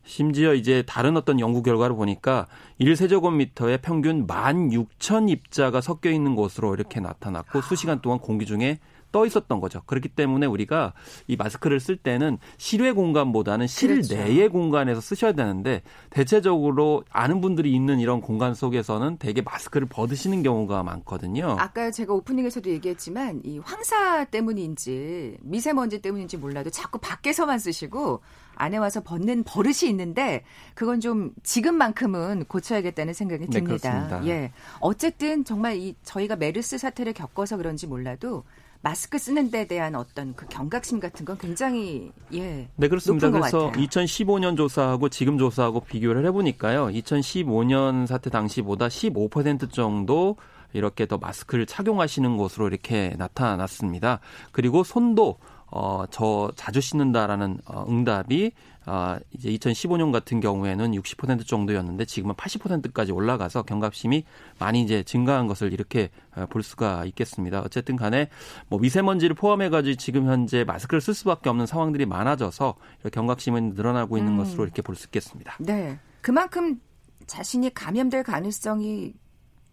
심지어 0.06 0.54
이제 0.54 0.84
다른 0.88 1.18
어떤 1.18 1.40
연구 1.40 1.64
결과를 1.64 1.96
보니까 1.96 2.48
1세제곱미터에 2.80 3.82
평균 3.82 4.26
16,000 4.28 5.30
입자가 5.30 5.82
섞여 5.82 6.12
있는 6.12 6.36
곳으로 6.36 6.74
이렇게 6.74 7.00
나타났고 7.00 7.62
수시간 7.62 8.02
동안 8.02 8.20
공기 8.20 8.46
중에 8.46 8.80
떠 9.16 9.26
있었던 9.26 9.62
거죠. 9.62 9.82
그렇기 9.86 10.10
때문에 10.10 10.46
우리가 10.46 10.92
이 11.28 11.38
마스크를 11.38 11.80
쓸 11.80 11.96
때는 11.96 12.38
실외 12.58 12.92
공간보다는 12.92 13.66
실내의 13.66 14.36
그렇죠. 14.36 14.52
공간에서 14.52 15.00
쓰셔야 15.00 15.32
되는데 15.32 15.84
대체적으로 16.10 17.06
아는 17.10 17.40
분들이 17.40 17.74
있는 17.74 18.02
이런 18.02 18.20
공간 18.20 18.54
속에서는 18.54 19.16
대개 19.16 19.42
마스크를 19.42 19.88
벗으시는 19.88 20.44
경우가 20.44 20.84
많거든요. 20.84 21.56
아까 21.58 21.92
제가 21.92 22.14
오프닝에서도 22.14 22.70
얘기했지만 22.70 23.40
이 23.46 23.58
황사 23.60 24.26
때문인지 24.26 25.38
미세먼지 25.40 26.02
때문인지 26.02 26.36
몰라도 26.36 26.70
자꾸 26.70 27.00
밖에서만 27.00 27.58
쓰시고 27.58 28.20
안에 28.56 28.76
와서 28.76 29.02
벗는 29.02 29.46
버릇이 29.46 29.90
있는데 29.90 30.44
그건 30.74 31.00
좀 31.00 31.32
지금만큼은 31.44 32.46
고쳐야겠다는 32.50 33.14
생각이 33.14 33.48
네, 33.48 33.60
듭니다. 33.60 34.20
네, 34.20 34.30
예. 34.30 34.52
어쨌든 34.82 35.46
정말 35.46 35.78
이 35.78 35.96
저희가 36.04 36.36
메르스 36.36 36.78
사태를 36.78 37.14
겪어서 37.14 37.56
그런지 37.56 37.88
몰라도 37.88 38.44
마스크 38.86 39.18
쓰는 39.18 39.50
데 39.50 39.66
대한 39.66 39.96
어떤 39.96 40.36
그 40.36 40.46
경각심 40.46 41.00
같은 41.00 41.26
건 41.26 41.40
굉장히 41.40 42.12
예. 42.32 42.70
네, 42.76 42.88
그렇습니다. 42.88 43.32
그래서 43.32 43.72
같아요. 43.72 43.84
2015년 43.84 44.56
조사하고 44.56 45.10
지금 45.10 45.40
조사하고 45.40 45.80
비교를 45.80 46.24
해 46.24 46.30
보니까요. 46.30 46.90
2015년 46.90 48.06
사태 48.06 48.30
당시보다 48.30 48.88
15% 48.88 49.72
정도 49.72 50.36
이렇게 50.74 51.08
더 51.08 51.18
마스크를 51.18 51.66
착용하시는 51.66 52.38
것으로 52.38 52.68
이렇게 52.68 53.16
나타났습니다. 53.18 54.20
그리고 54.52 54.84
손도 54.84 55.40
어, 55.72 56.06
저 56.12 56.52
자주 56.56 56.82
씻는다라는 56.82 57.60
어, 57.66 57.86
응답이 57.88 58.52
아, 58.88 59.20
이제 59.32 59.50
2015년 59.50 60.12
같은 60.12 60.40
경우에는 60.40 60.92
60% 60.92 61.48
정도였는데 61.48 62.06
지금은 62.06 62.36
80%까지 62.36 63.12
올라가서 63.12 63.64
경각심이 63.64 64.26
많이 64.60 64.82
이제 64.82 65.02
증가한 65.02 65.48
것을 65.48 65.74
이렇게 65.74 66.10
어, 66.36 66.46
볼 66.48 66.62
수가 66.62 67.06
있겠습니다. 67.06 67.62
어쨌든 67.62 67.96
간에 67.96 68.30
뭐 68.68 68.80
미세먼지를 68.80 69.36
포함해 69.36 69.70
가지고 69.70 69.96
지금 69.96 70.28
현재 70.28 70.64
마스크를 70.64 71.02
쓸 71.02 71.14
수밖에 71.14 71.50
없는 71.50 71.66
상황들이 71.66 72.06
많아져서 72.06 72.76
경각심은 73.12 73.74
늘어나고 73.74 74.18
있는 74.18 74.34
음. 74.34 74.38
것으로 74.38 74.64
이렇게 74.64 74.82
볼 74.82 74.96
수 74.96 75.08
있겠습니다. 75.08 75.58
네. 75.60 76.00
그만큼 76.22 76.80
자신이 77.28 77.74
감염될 77.74 78.24
가능성이 78.24 79.14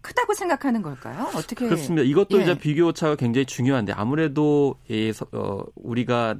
크다고 0.03 0.33
생각하는 0.35 0.81
걸까요? 0.83 1.29
어떻게 1.35 1.65
그렇습니다. 1.65 2.03
이것도 2.03 2.37
예. 2.37 2.43
이제 2.43 2.57
비교 2.57 2.87
오차가 2.87 3.15
굉장히 3.15 3.45
중요한데 3.45 3.93
아무래도 3.93 4.75
예, 4.91 5.11
어, 5.31 5.63
우리가 5.75 6.35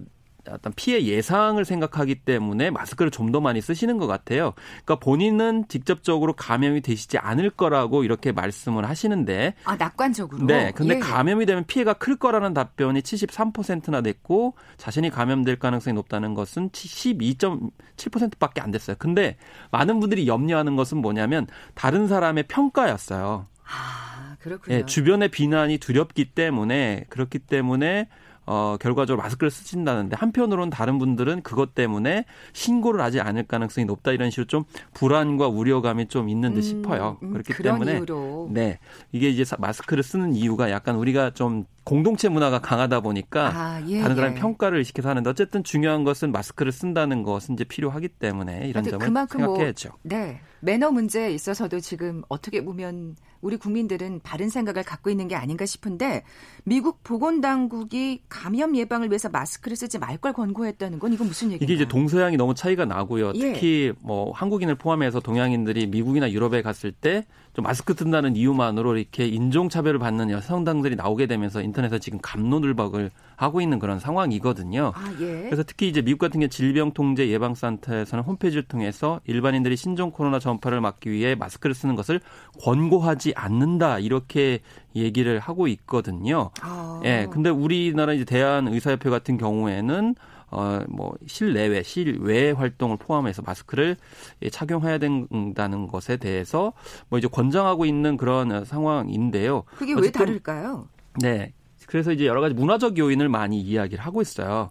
어떤 0.49 0.73
피해 0.73 1.01
예상을 1.03 1.63
생각하기 1.63 2.15
때문에 2.25 2.69
마스크를 2.69 3.09
좀 3.11 3.33
더 3.33 3.39
많이 3.39 3.61
쓰시는 3.61 3.97
것 3.97 4.05
같아요. 4.05 4.53
그러니까 4.85 4.95
본인은 4.97 5.65
직접적으로 5.67 6.33
감염이 6.33 6.81
되시지 6.81 7.17
않을 7.17 7.49
거라고 7.49 8.03
이렇게 8.03 8.31
말씀을 8.31 8.87
하시는데 8.87 9.55
아 9.63 9.75
낙관적으로 9.75 10.45
네. 10.45 10.71
근데 10.75 10.95
예. 10.95 10.99
감염이 10.99 11.47
되면 11.47 11.63
피해가 11.65 11.93
클 11.93 12.15
거라는 12.15 12.53
답변이 12.53 13.01
73%나 13.01 14.01
됐고 14.01 14.53
자신이 14.77 15.09
감염될 15.09 15.57
가능성이 15.57 15.95
높다는 15.95 16.35
것은 16.35 16.69
12.7%밖에 16.69 18.61
안 18.61 18.69
됐어요. 18.69 18.97
근데 18.99 19.37
많은 19.71 19.99
분들이 19.99 20.27
염려하는 20.27 20.75
것은 20.75 20.99
뭐냐면 20.99 21.47
다른 21.73 22.07
사람의 22.07 22.43
평가였어요. 22.49 23.47
아, 23.73 24.35
그렇군요. 24.39 24.75
예, 24.75 24.85
주변의 24.85 25.29
비난이 25.29 25.77
두렵기 25.79 26.25
때문에 26.25 27.05
그렇기 27.09 27.39
때문에 27.39 28.07
어, 28.45 28.75
결과적으로 28.79 29.21
마스크를 29.23 29.49
쓰신다는데 29.49 30.17
한편으로는 30.17 30.69
다른 30.69 30.99
분들은 30.99 31.43
그것 31.43 31.73
때문에 31.75 32.25
신고를 32.51 33.01
하지 33.01 33.21
않을 33.21 33.43
가능성이 33.43 33.85
높다 33.85 34.11
이런 34.11 34.31
식으로 34.31 34.47
좀 34.47 34.63
불안과 34.93 35.47
우려감이 35.47 36.07
좀 36.07 36.27
있는 36.27 36.53
듯 36.53 36.57
음, 36.57 36.61
싶어요. 36.61 37.17
음, 37.23 37.31
그렇기 37.31 37.63
때문에 37.63 37.93
이유로. 37.93 38.49
네 38.51 38.79
이게 39.13 39.29
이제 39.29 39.45
마스크를 39.57 40.03
쓰는 40.03 40.35
이유가 40.35 40.71
약간 40.71 40.95
우리가 40.97 41.31
좀 41.31 41.65
공동체 41.83 42.29
문화가 42.29 42.59
강하다 42.59 43.01
보니까 43.01 43.51
아, 43.53 43.81
예, 43.87 44.01
다른 44.01 44.15
사람이 44.15 44.35
예. 44.37 44.39
평가를 44.39 44.85
시켜서 44.85 45.09
하는데 45.09 45.29
어쨌든 45.29 45.63
중요한 45.63 46.03
것은 46.03 46.31
마스크를 46.31 46.71
쓴다는 46.71 47.23
것은 47.23 47.55
이제 47.55 47.63
필요하기 47.63 48.07
때문에 48.07 48.67
이런 48.67 48.83
점을 48.83 49.09
뭐 49.09 49.25
생각해야죠. 49.25 49.89
네. 50.03 50.39
매너 50.61 50.91
문제에 50.91 51.31
있어서도 51.31 51.81
지금 51.81 52.21
어떻게 52.29 52.63
보면 52.63 53.17
우리 53.41 53.57
국민들은 53.57 54.21
바른 54.23 54.47
생각을 54.47 54.83
갖고 54.83 55.09
있는 55.09 55.27
게 55.27 55.35
아닌가 55.35 55.65
싶은데 55.65 56.23
미국 56.63 57.03
보건당국이 57.03 58.21
감염 58.29 58.77
예방을 58.77 59.09
위해서 59.09 59.27
마스크를 59.27 59.75
쓰지 59.75 59.99
말 59.99 60.13
걸 60.23 60.31
권고했다는 60.31 60.99
건 60.99 61.11
이건 61.11 61.27
무슨 61.27 61.47
얘기인가요? 61.51 61.65
이게 61.65 61.73
이제 61.73 61.85
동서양이 61.85 62.37
너무 62.37 62.53
차이가 62.55 62.85
나고요. 62.85 63.33
예. 63.35 63.53
특히 63.53 63.91
뭐 63.99 64.31
한국인을 64.31 64.75
포함해서 64.75 65.19
동양인들이 65.19 65.87
미국이나 65.87 66.31
유럽에 66.31 66.61
갔을 66.61 66.93
때 66.93 67.25
좀 67.53 67.63
마스크 67.63 67.93
쓴다는 67.93 68.35
이유만으로 68.35 68.97
이렇게 68.97 69.27
인종차별을 69.27 69.99
받는 69.99 70.31
여성당들이 70.31 70.95
나오게 70.95 71.27
되면서 71.27 71.61
인터넷에 71.61 71.99
지금 71.99 72.19
감론을박을 72.21 73.11
하고 73.35 73.61
있는 73.61 73.77
그런 73.77 73.99
상황이거든요. 73.99 74.91
아, 74.95 75.13
예. 75.19 75.43
그래서 75.43 75.63
특히 75.63 75.87
이제 75.87 76.01
미국 76.01 76.19
같은 76.19 76.39
경우 76.39 76.49
질병통제 76.49 77.29
예방센터에서는 77.29 78.23
홈페이지를 78.23 78.63
통해서 78.63 79.19
일반인들이 79.25 79.75
신종 79.75 80.11
코로나 80.11 80.39
전파를 80.39 80.81
막기 80.81 81.11
위해 81.11 81.35
마스크를 81.35 81.75
쓰는 81.75 81.95
것을 81.95 82.21
권고하지 82.61 83.33
않는다 83.35 83.99
이렇게 83.99 84.59
얘기를 84.95 85.39
하고 85.39 85.67
있거든요. 85.67 86.49
아. 86.61 87.01
예, 87.05 87.27
근데 87.29 87.49
우리나라 87.49 88.13
이제 88.13 88.25
대한의사협회 88.25 89.09
같은 89.09 89.37
경우에는 89.37 90.15
어, 90.55 90.83
뭐, 90.87 91.15
실내외, 91.25 91.81
실외 91.83 92.51
활동을 92.51 92.97
포함해서 92.97 93.41
마스크를 93.41 93.97
예, 94.43 94.49
착용해야 94.49 94.99
된다는 94.99 95.87
것에 95.87 96.17
대해서 96.17 96.73
뭐 97.09 97.17
이제 97.17 97.27
권장하고 97.27 97.85
있는 97.85 98.17
그런 98.17 98.63
상황인데요. 98.63 99.63
그게 99.75 99.93
왜 99.95 100.11
다를까요? 100.11 100.87
네. 101.21 101.53
그래서 101.87 102.11
이제 102.11 102.25
여러 102.25 102.39
가지 102.39 102.53
문화적 102.55 102.97
요인을 102.97 103.29
많이 103.29 103.59
이야기를 103.59 104.03
하고 104.05 104.21
있어요. 104.21 104.69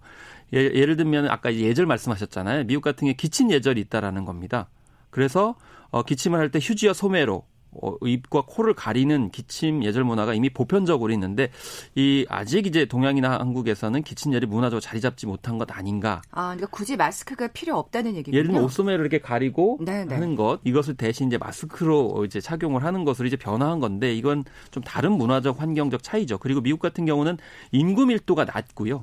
예, 0.54 0.58
예를 0.58 0.96
들면 0.96 1.28
아까 1.28 1.52
예절 1.54 1.86
말씀하셨잖아요. 1.86 2.64
미국 2.64 2.82
같은 2.82 3.00
경우에 3.06 3.14
기침 3.14 3.50
예절이 3.50 3.80
있다라는 3.82 4.24
겁니다. 4.24 4.68
그래서 5.10 5.56
어, 5.90 6.02
기침을 6.04 6.38
할 6.38 6.50
때 6.50 6.58
휴지와 6.62 6.92
소매로 6.94 7.44
어, 7.80 7.94
입과 8.04 8.44
코를 8.46 8.74
가리는 8.74 9.30
기침 9.30 9.82
예절 9.82 10.04
문화가 10.04 10.34
이미 10.34 10.50
보편적으로 10.50 11.12
있는데 11.12 11.50
이 11.94 12.26
아직 12.28 12.66
이제 12.66 12.84
동양이나 12.84 13.38
한국에서는 13.38 14.02
기침열이 14.02 14.46
문화적으로 14.46 14.80
자리 14.80 15.00
잡지 15.00 15.26
못한 15.26 15.58
것 15.58 15.70
아닌가. 15.76 16.20
아, 16.30 16.54
그러니까 16.54 16.66
굳이 16.66 16.96
마스크가 16.96 17.48
필요 17.48 17.78
없다는 17.78 18.14
얘기군요. 18.16 18.36
예를 18.36 18.48
들면 18.48 18.64
옷소매로 18.64 19.00
이렇게 19.00 19.20
가리고 19.20 19.78
네, 19.80 20.04
네. 20.04 20.14
하는 20.14 20.36
것 20.36 20.60
이것을 20.64 20.96
대신 20.96 21.28
이제 21.28 21.38
마스크로 21.38 22.24
이제 22.26 22.40
착용을 22.40 22.84
하는 22.84 23.04
것으로 23.04 23.26
이제 23.26 23.36
변화한 23.36 23.80
건데 23.80 24.14
이건 24.14 24.44
좀 24.70 24.82
다른 24.82 25.12
문화적 25.12 25.60
환경적 25.60 26.02
차이죠. 26.02 26.38
그리고 26.38 26.60
미국 26.60 26.80
같은 26.80 27.06
경우는 27.06 27.38
인구 27.70 28.06
밀도가 28.06 28.44
낮고요. 28.44 29.02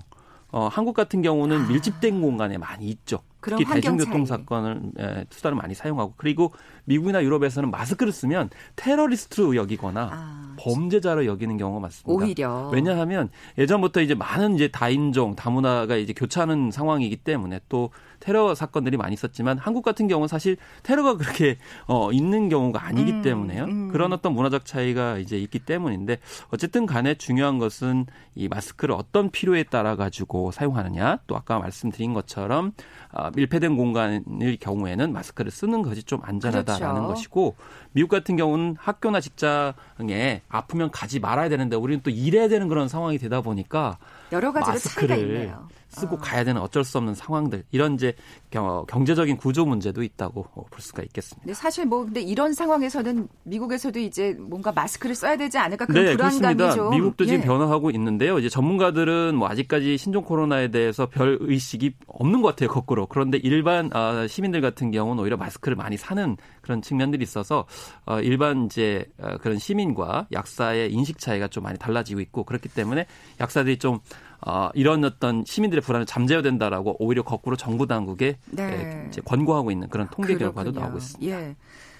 어, 0.52 0.68
한국 0.68 0.94
같은 0.94 1.22
경우는 1.22 1.68
밀집된 1.68 2.22
공간에 2.22 2.58
많이 2.58 2.88
있죠. 2.90 3.20
아. 3.39 3.41
그런 3.41 3.60
특히 3.60 3.75
대중교통 3.75 4.25
차이. 4.25 4.38
사건을 4.38 4.82
에, 4.99 5.25
수단을 5.30 5.56
많이 5.56 5.73
사용하고 5.73 6.13
그리고 6.17 6.52
미국이나 6.84 7.23
유럽에서는 7.23 7.71
마스크를 7.71 8.12
쓰면 8.12 8.49
테러리스트로 8.75 9.56
여기거나 9.56 10.10
아, 10.12 10.56
범죄자로 10.60 11.25
여기는 11.25 11.58
경우가 11.58 11.80
많습니다. 11.80 12.12
오히려. 12.12 12.69
왜냐하면 12.73 13.30
예전부터 13.58 14.02
이제 14.02 14.13
많은 14.13 14.56
이제 14.56 14.67
다인종, 14.67 15.36
다문화가 15.36 15.95
이제 15.95 16.13
교차하는 16.13 16.71
상황이기 16.71 17.17
때문에 17.17 17.62
또 17.69 17.91
테러 18.20 18.56
사건들이 18.56 18.98
많이 18.98 19.14
있었지만 19.14 19.58
한국 19.58 19.84
같은 19.84 20.08
경우는 20.08 20.28
사실 20.28 20.58
테러가 20.84 21.18
그렇게 21.18 21.58
어 21.88 22.12
있는 22.12 22.50
경우가 22.50 22.84
아니기 22.86 23.12
음, 23.12 23.22
때문에요. 23.22 23.64
음. 23.66 23.88
그런 23.90 24.14
어떤 24.14 24.34
문화적 24.34 24.66
차이가 24.66 25.18
이제 25.18 25.38
있기 25.38 25.60
때문인데 25.60 26.20
어쨌든 26.50 26.86
간에 26.86 27.16
중요한 27.16 27.58
것은 27.60 28.06
이 28.36 28.48
마스크를 28.48 28.96
어떤 28.96 29.30
필요에 29.32 29.64
따라 29.64 29.96
가지고 29.96 30.52
사용하느냐 30.52 31.20
또 31.28 31.36
아까 31.36 31.60
말씀드린 31.60 32.14
것처럼 32.14 32.74
아, 33.12 33.32
밀폐된 33.36 33.76
공간일 33.76 34.58
경우에는 34.60 35.12
마스크를 35.12 35.52
쓰는 35.52 35.82
것이 35.82 36.04
좀 36.04 36.20
안전하다라는 36.24 36.96
그렇죠. 36.96 37.08
것이고 37.08 37.56
미국 37.92 38.10
같은 38.10 38.36
경우는 38.36 38.76
학교나 38.78 39.20
직장에 39.20 40.42
아프면 40.48 40.92
가지 40.92 41.20
말아야 41.20 41.50
되는데 41.50 41.76
우리는 41.76 42.02
또 42.04 42.10
일해야 42.10 42.48
되는 42.48 42.68
그런 42.68 42.88
상황이 42.88 43.18
되다 43.18 43.42
보니까 43.42 43.98
여러 44.32 44.52
가지로 44.52 44.78
차이가 44.78 45.16
마스크를 45.16 45.18
있네요. 45.20 45.68
쓰고 45.89 46.15
아. 46.17 46.19
가야 46.19 46.43
되는 46.43 46.62
어쩔 46.62 46.84
수 46.84 46.97
없는 46.97 47.15
상황들 47.15 47.63
이런 47.71 47.95
이제 47.95 48.13
경- 48.52 48.86
경제적인 48.88 49.38
구조 49.38 49.65
문제도 49.65 50.02
있다고 50.04 50.43
볼 50.43 50.65
수가 50.80 51.04
있겠습니다. 51.04 51.41
근데 51.43 51.54
사실 51.54 51.86
뭐 51.86 52.06
근데 52.06 52.21
이런 52.21 52.54
상황에서는 52.54 53.28
미국에서도 53.43 53.99
이제 53.99 54.36
뭔가 54.39 54.71
마스크를 54.71 55.15
써야 55.15 55.36
되지 55.36 55.58
않을까 55.58 55.86
그런 55.86 56.06
네, 56.06 56.12
불안감이 56.15 56.56
그렇습니다. 56.56 56.71
좀 56.75 56.89
미국도 56.91 57.25
지금 57.25 57.41
예. 57.41 57.43
변화하고 57.43 57.89
있는데요. 57.91 58.38
이제 58.39 58.49
전문가들은 58.49 59.36
뭐 59.36 59.47
아직까지 59.49 59.97
신종 59.97 60.23
코로나에 60.23 60.69
대해서 60.69 61.08
별 61.08 61.38
의식이 61.41 61.95
없는 62.08 62.41
것 62.41 62.49
같아요, 62.49 62.69
거꾸로. 62.69 63.06
그런데 63.08 63.38
일반 63.39 63.89
아, 63.93 64.28
시민들 64.28 64.62
같은 64.62 64.91
경우는 64.91 65.21
오히려 65.23 65.38
마스크를 65.38 65.75
많이 65.75 65.97
사는 65.97 66.38
그런 66.62 66.82
측면들이 66.82 67.23
있어서 67.23 67.65
어, 68.06 68.19
일반 68.21 68.65
이제 68.65 69.06
어, 69.19 69.38
그런 69.41 69.58
시민과 69.58 70.28
약사의 70.32 70.91
인식 70.93 71.17
차이가 71.17 71.47
좀 71.47 71.63
많이 71.63 71.80
달라지고 71.80 72.19
있고 72.21 72.43
그렇기 72.43 72.69
때문에 72.69 73.06
약사들이 73.41 73.80
좀 73.80 73.99
어, 74.45 74.69
이런 74.73 75.04
어떤 75.04 75.43
시민들의 75.45 75.82
불안을 75.82 76.06
잠재워야 76.06 76.41
된다라고 76.43 76.95
오히려 76.99 77.23
거꾸로 77.23 77.56
정부 77.56 77.88
당국에 77.88 78.38
네. 78.52 78.63
에, 78.63 79.08
이제 79.10 79.21
권고하고 79.21 79.71
있는 79.71 79.89
그런 79.89 80.08
통계 80.10 80.38
결과도 80.38 80.71
그렇군요. 80.71 80.80
나오고 80.82 80.97
있습니다. 80.97 81.41
예. 81.41 81.56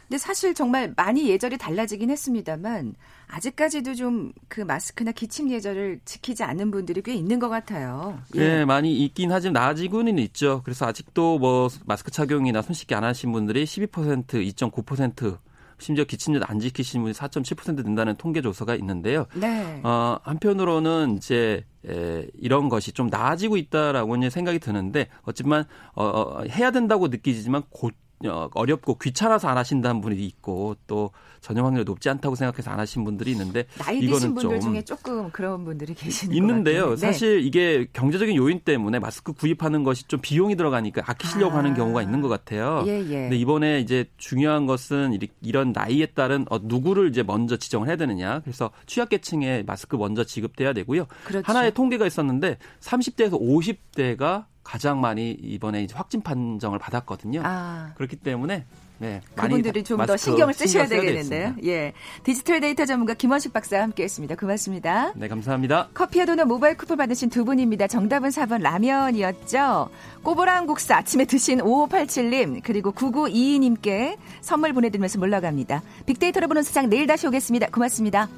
근데 0.08 0.18
사실 0.18 0.56
정말 0.56 0.92
많이 0.98 1.30
예절이 1.30 1.60
달라지긴 1.60 2.10
했습니다만 2.10 2.96
아직까지도 3.28 3.94
좀 3.96 4.32
그 4.48 4.62
마스크나 4.62 5.12
기침 5.12 5.52
예절을 5.52 6.00
지키지 6.04 6.44
않는 6.44 6.72
분들이 6.72 7.02
꽤 7.04 7.14
있는 7.14 7.38
것 7.40 7.50
같아요. 7.50 8.20
예. 8.36 8.40
네, 8.40 8.66
많이 8.66 8.98
있긴 9.06 9.32
하지만 9.32 9.54
나아지고는 9.54 10.18
있죠. 10.18 10.62
그래서 10.66 10.88
아직도 10.88 11.38
뭐 11.38 11.70
마스크 11.86 12.10
착용이나 12.10 12.64
손 12.64 12.74
씻기 12.74 12.96
안 12.96 13.04
하신 13.04 13.32
분들이 13.32 13.64
12%, 13.66 14.26
2.9%, 14.28 15.38
심지어 15.80 16.04
기침제 16.04 16.42
안 16.44 16.60
지키시는 16.60 17.04
분이 17.04 17.14
4.7% 17.14 17.84
된다는 17.84 18.16
통계 18.16 18.42
조사가 18.42 18.76
있는데요. 18.76 19.26
네. 19.34 19.82
어, 19.84 20.18
한편으로는 20.24 21.18
이제 21.18 21.66
에, 21.88 22.28
이런 22.38 22.70
것이 22.70 22.92
좀 22.92 23.08
나아지고 23.08 23.58
있다라고 23.58 24.18
이제 24.18 24.30
생각이 24.30 24.60
드는데 24.60 25.08
어쨌지만 25.24 25.66
어, 25.94 26.04
어, 26.04 26.44
해야 26.44 26.72
된다고 26.72 27.08
느끼지만 27.08 27.64
곧 27.70 27.94
어, 28.26 28.50
어렵고 28.54 28.98
귀찮아서 28.98 29.48
안 29.48 29.58
하신다는 29.58 30.02
분이 30.02 30.26
있고 30.26 30.76
또 30.88 31.12
전염 31.42 31.66
확률이 31.66 31.86
높지 31.86 32.10
않다고 32.10 32.36
생각해서 32.36 32.70
안 32.72 32.80
하신 32.80 33.06
분들이 33.06 33.32
있는데 33.32 33.66
나이 33.78 34.02
드신 34.02 34.36
분들 34.36 34.60
좀 34.60 34.74
중에 34.74 34.82
조금 34.84 35.30
그런 35.32 35.64
분들이 35.64 35.94
계시는 35.94 36.36
있는데요. 36.36 36.92
네. 36.92 36.98
사실 36.98 37.46
이게 37.46 37.88
경제적인 37.94 38.36
요인 38.36 38.60
때문에 38.60 39.00
마스크 39.00 39.32
구입하는 39.34 39.84
것이 39.84 40.08
좀 40.08 40.20
비용이 40.22 40.56
들어가니까 40.56 41.04
아끼시려고 41.06 41.56
아. 41.56 41.60
하는 41.60 41.74
경우가 41.74 42.02
있는 42.02 42.22
것 42.22 42.28
같아요. 42.28 42.84
예, 42.88 43.00
예. 43.00 43.22
근데 43.22 43.38
이번에 43.38 43.80
이제 43.80 44.06
중요한 44.18 44.66
것은 44.66 45.18
이런 45.42 45.72
나이에 45.72 46.08
따른 46.08 46.46
어, 46.50 46.60
누구를 46.62 47.10
이제 47.10 47.24
먼저 47.24 47.56
지정을 47.56 47.88
해야 47.88 47.96
되느냐. 47.96 48.42
그래서 48.42 48.72
취약계층에 48.86 49.64
마스크 49.66 49.96
먼저 49.96 50.24
지급돼야 50.26 50.74
되고요. 50.74 51.06
그렇죠. 51.24 51.44
하나의 51.46 51.74
통계가 51.74 52.06
있었는데 52.06 52.58
30대에서 52.82 53.40
50대가 53.40 54.46
가장 54.70 55.02
많이 55.02 55.32
이번에 55.32 55.88
확진 55.92 56.22
판정을 56.22 56.78
받았거든요. 56.78 57.42
아. 57.44 57.92
그렇기 57.96 58.18
때문에 58.18 58.66
네, 59.00 59.20
그분들이 59.34 59.84
좀 59.84 60.06
더 60.06 60.16
신경을 60.16 60.54
쓰셔야 60.54 60.86
신경 60.86 61.02
되겠는데요. 61.02 61.56
예. 61.66 61.94
디지털 62.24 62.60
데이터 62.60 62.86
전문가 62.86 63.16
김원식 63.16 63.52
박사와 63.52 63.82
함께했습니다. 63.82 64.36
고맙습니다. 64.36 65.14
네, 65.16 65.28
감사합니다. 65.28 65.90
커피와 65.96 66.26
도넛 66.26 66.48
모바일 66.48 66.78
쿠폰 66.78 66.98
받으신 66.98 67.32
두 67.32 67.46
분입니다. 67.46 67.88
정답은 67.88 68.30
4번 68.30 68.62
라면이었죠. 68.62 69.90
꼬보랑 70.22 70.68
국수 70.68 70.94
아침에 70.94 71.26
드신 71.26 71.62
5587님 71.62 72.62
그리고 72.64 72.92
9922님께 72.92 74.18
선물 74.42 74.74
보내드리면서 74.74 75.18
물러갑니다. 75.18 75.82
빅데이터로 76.06 76.48
보는 76.48 76.62
세상 76.62 76.90
내일 76.90 77.08
다시 77.08 77.26
오겠습니다. 77.26 77.70
고맙습니다. 77.72 78.30